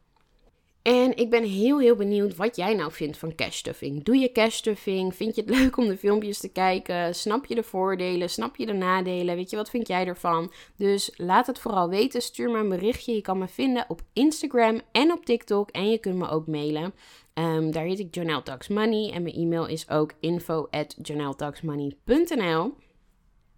En 0.85 1.17
ik 1.17 1.29
ben 1.29 1.43
heel, 1.43 1.79
heel 1.79 1.95
benieuwd 1.95 2.35
wat 2.35 2.55
jij 2.55 2.73
nou 2.73 2.91
vindt 2.91 3.17
van 3.17 3.35
cashstuffing. 3.35 4.03
Doe 4.03 4.17
je 4.17 4.31
cashstuffing? 4.31 5.15
Vind 5.15 5.35
je 5.35 5.41
het 5.41 5.55
leuk 5.59 5.77
om 5.77 5.87
de 5.87 5.97
filmpjes 5.97 6.39
te 6.39 6.49
kijken? 6.49 7.15
Snap 7.15 7.45
je 7.45 7.55
de 7.55 7.63
voordelen? 7.63 8.29
Snap 8.29 8.55
je 8.55 8.65
de 8.65 8.73
nadelen? 8.73 9.35
Weet 9.35 9.49
je, 9.49 9.55
wat 9.55 9.69
vind 9.69 9.87
jij 9.87 10.07
ervan? 10.07 10.51
Dus 10.75 11.11
laat 11.15 11.47
het 11.47 11.59
vooral 11.59 11.89
weten. 11.89 12.21
Stuur 12.21 12.51
me 12.51 12.57
een 12.57 12.69
berichtje. 12.69 13.15
Je 13.15 13.21
kan 13.21 13.37
me 13.37 13.47
vinden 13.47 13.85
op 13.87 14.01
Instagram 14.13 14.81
en 14.91 15.11
op 15.11 15.25
TikTok. 15.25 15.69
En 15.69 15.89
je 15.89 15.97
kunt 15.97 16.15
me 16.15 16.29
ook 16.29 16.47
mailen. 16.47 16.93
Um, 17.33 17.71
daar 17.71 17.85
heet 17.85 17.99
ik 17.99 18.15
Janelle 18.15 18.43
Talks 18.43 18.67
Money. 18.67 19.11
En 19.11 19.23
mijn 19.23 19.35
e-mail 19.35 19.65
is 19.65 19.89
ook 19.89 20.13
info 20.19 20.67
at 20.71 20.95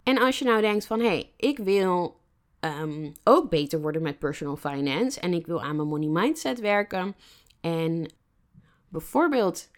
En 0.02 0.18
als 0.18 0.38
je 0.38 0.44
nou 0.44 0.60
denkt 0.60 0.86
van, 0.86 1.00
hé, 1.00 1.06
hey, 1.06 1.32
ik 1.36 1.58
wil 1.58 2.16
um, 2.60 3.12
ook 3.24 3.50
beter 3.50 3.80
worden 3.80 4.02
met 4.02 4.18
personal 4.18 4.56
finance. 4.56 5.20
En 5.20 5.32
ik 5.32 5.46
wil 5.46 5.62
aan 5.62 5.76
mijn 5.76 5.88
money 5.88 6.08
mindset 6.08 6.60
werken. 6.60 7.14
En 7.60 8.12
bijvoorbeeld 8.88 9.70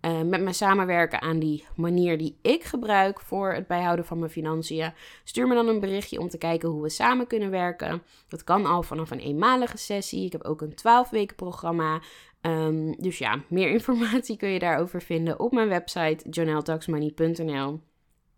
uh, 0.00 0.22
met 0.22 0.40
me 0.40 0.52
samenwerken 0.52 1.20
aan 1.20 1.38
die 1.38 1.64
manier 1.76 2.18
die 2.18 2.38
ik 2.42 2.64
gebruik 2.64 3.20
voor 3.20 3.52
het 3.52 3.66
bijhouden 3.66 4.04
van 4.04 4.18
mijn 4.18 4.30
financiën. 4.30 4.92
Stuur 5.24 5.48
me 5.48 5.54
dan 5.54 5.68
een 5.68 5.80
berichtje 5.80 6.20
om 6.20 6.28
te 6.28 6.38
kijken 6.38 6.68
hoe 6.68 6.82
we 6.82 6.88
samen 6.88 7.26
kunnen 7.26 7.50
werken. 7.50 8.02
Dat 8.28 8.44
kan 8.44 8.66
al 8.66 8.82
vanaf 8.82 9.10
een 9.10 9.20
eenmalige 9.20 9.78
sessie. 9.78 10.24
Ik 10.24 10.32
heb 10.32 10.44
ook 10.44 10.60
een 10.60 10.74
12 10.74 11.10
weken 11.10 11.36
programma. 11.36 12.00
Um, 12.42 12.96
dus 13.00 13.18
ja, 13.18 13.42
meer 13.48 13.70
informatie 13.78 14.36
kun 14.36 14.48
je 14.48 14.58
daarover 14.58 15.02
vinden 15.02 15.40
op 15.40 15.52
mijn 15.52 15.68
website 15.68 16.28
journaltaxmoney.nl. 16.28 17.80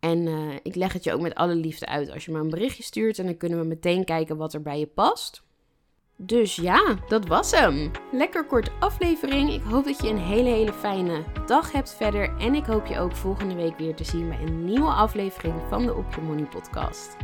En 0.01 0.27
uh, 0.27 0.55
ik 0.63 0.75
leg 0.75 0.93
het 0.93 1.05
je 1.05 1.13
ook 1.13 1.21
met 1.21 1.35
alle 1.35 1.55
liefde 1.55 1.87
uit 1.87 2.11
als 2.11 2.25
je 2.25 2.33
me 2.33 2.39
een 2.39 2.51
berichtje 2.51 2.83
stuurt. 2.83 3.19
En 3.19 3.25
dan 3.25 3.37
kunnen 3.37 3.59
we 3.59 3.65
meteen 3.65 4.05
kijken 4.05 4.37
wat 4.37 4.55
er 4.55 4.63
bij 4.63 4.79
je 4.79 4.87
past. 4.87 5.43
Dus 6.17 6.57
ja, 6.57 6.97
dat 7.09 7.27
was 7.27 7.51
hem. 7.51 7.91
Lekker 8.13 8.47
kort 8.47 8.71
aflevering. 8.81 9.53
Ik 9.53 9.63
hoop 9.63 9.85
dat 9.85 10.03
je 10.03 10.09
een 10.09 10.19
hele, 10.19 10.49
hele 10.49 10.73
fijne 10.73 11.25
dag 11.47 11.73
hebt 11.73 11.95
verder. 11.95 12.37
En 12.39 12.55
ik 12.55 12.65
hoop 12.65 12.87
je 12.87 12.99
ook 12.99 13.17
volgende 13.17 13.55
week 13.55 13.79
weer 13.79 13.95
te 13.95 14.05
zien 14.05 14.29
bij 14.29 14.41
een 14.41 14.65
nieuwe 14.65 14.91
aflevering 14.91 15.55
van 15.69 15.87
de 15.87 15.95
Op 15.95 16.15
Je 16.15 16.21
Money 16.21 16.45
podcast. 16.45 17.17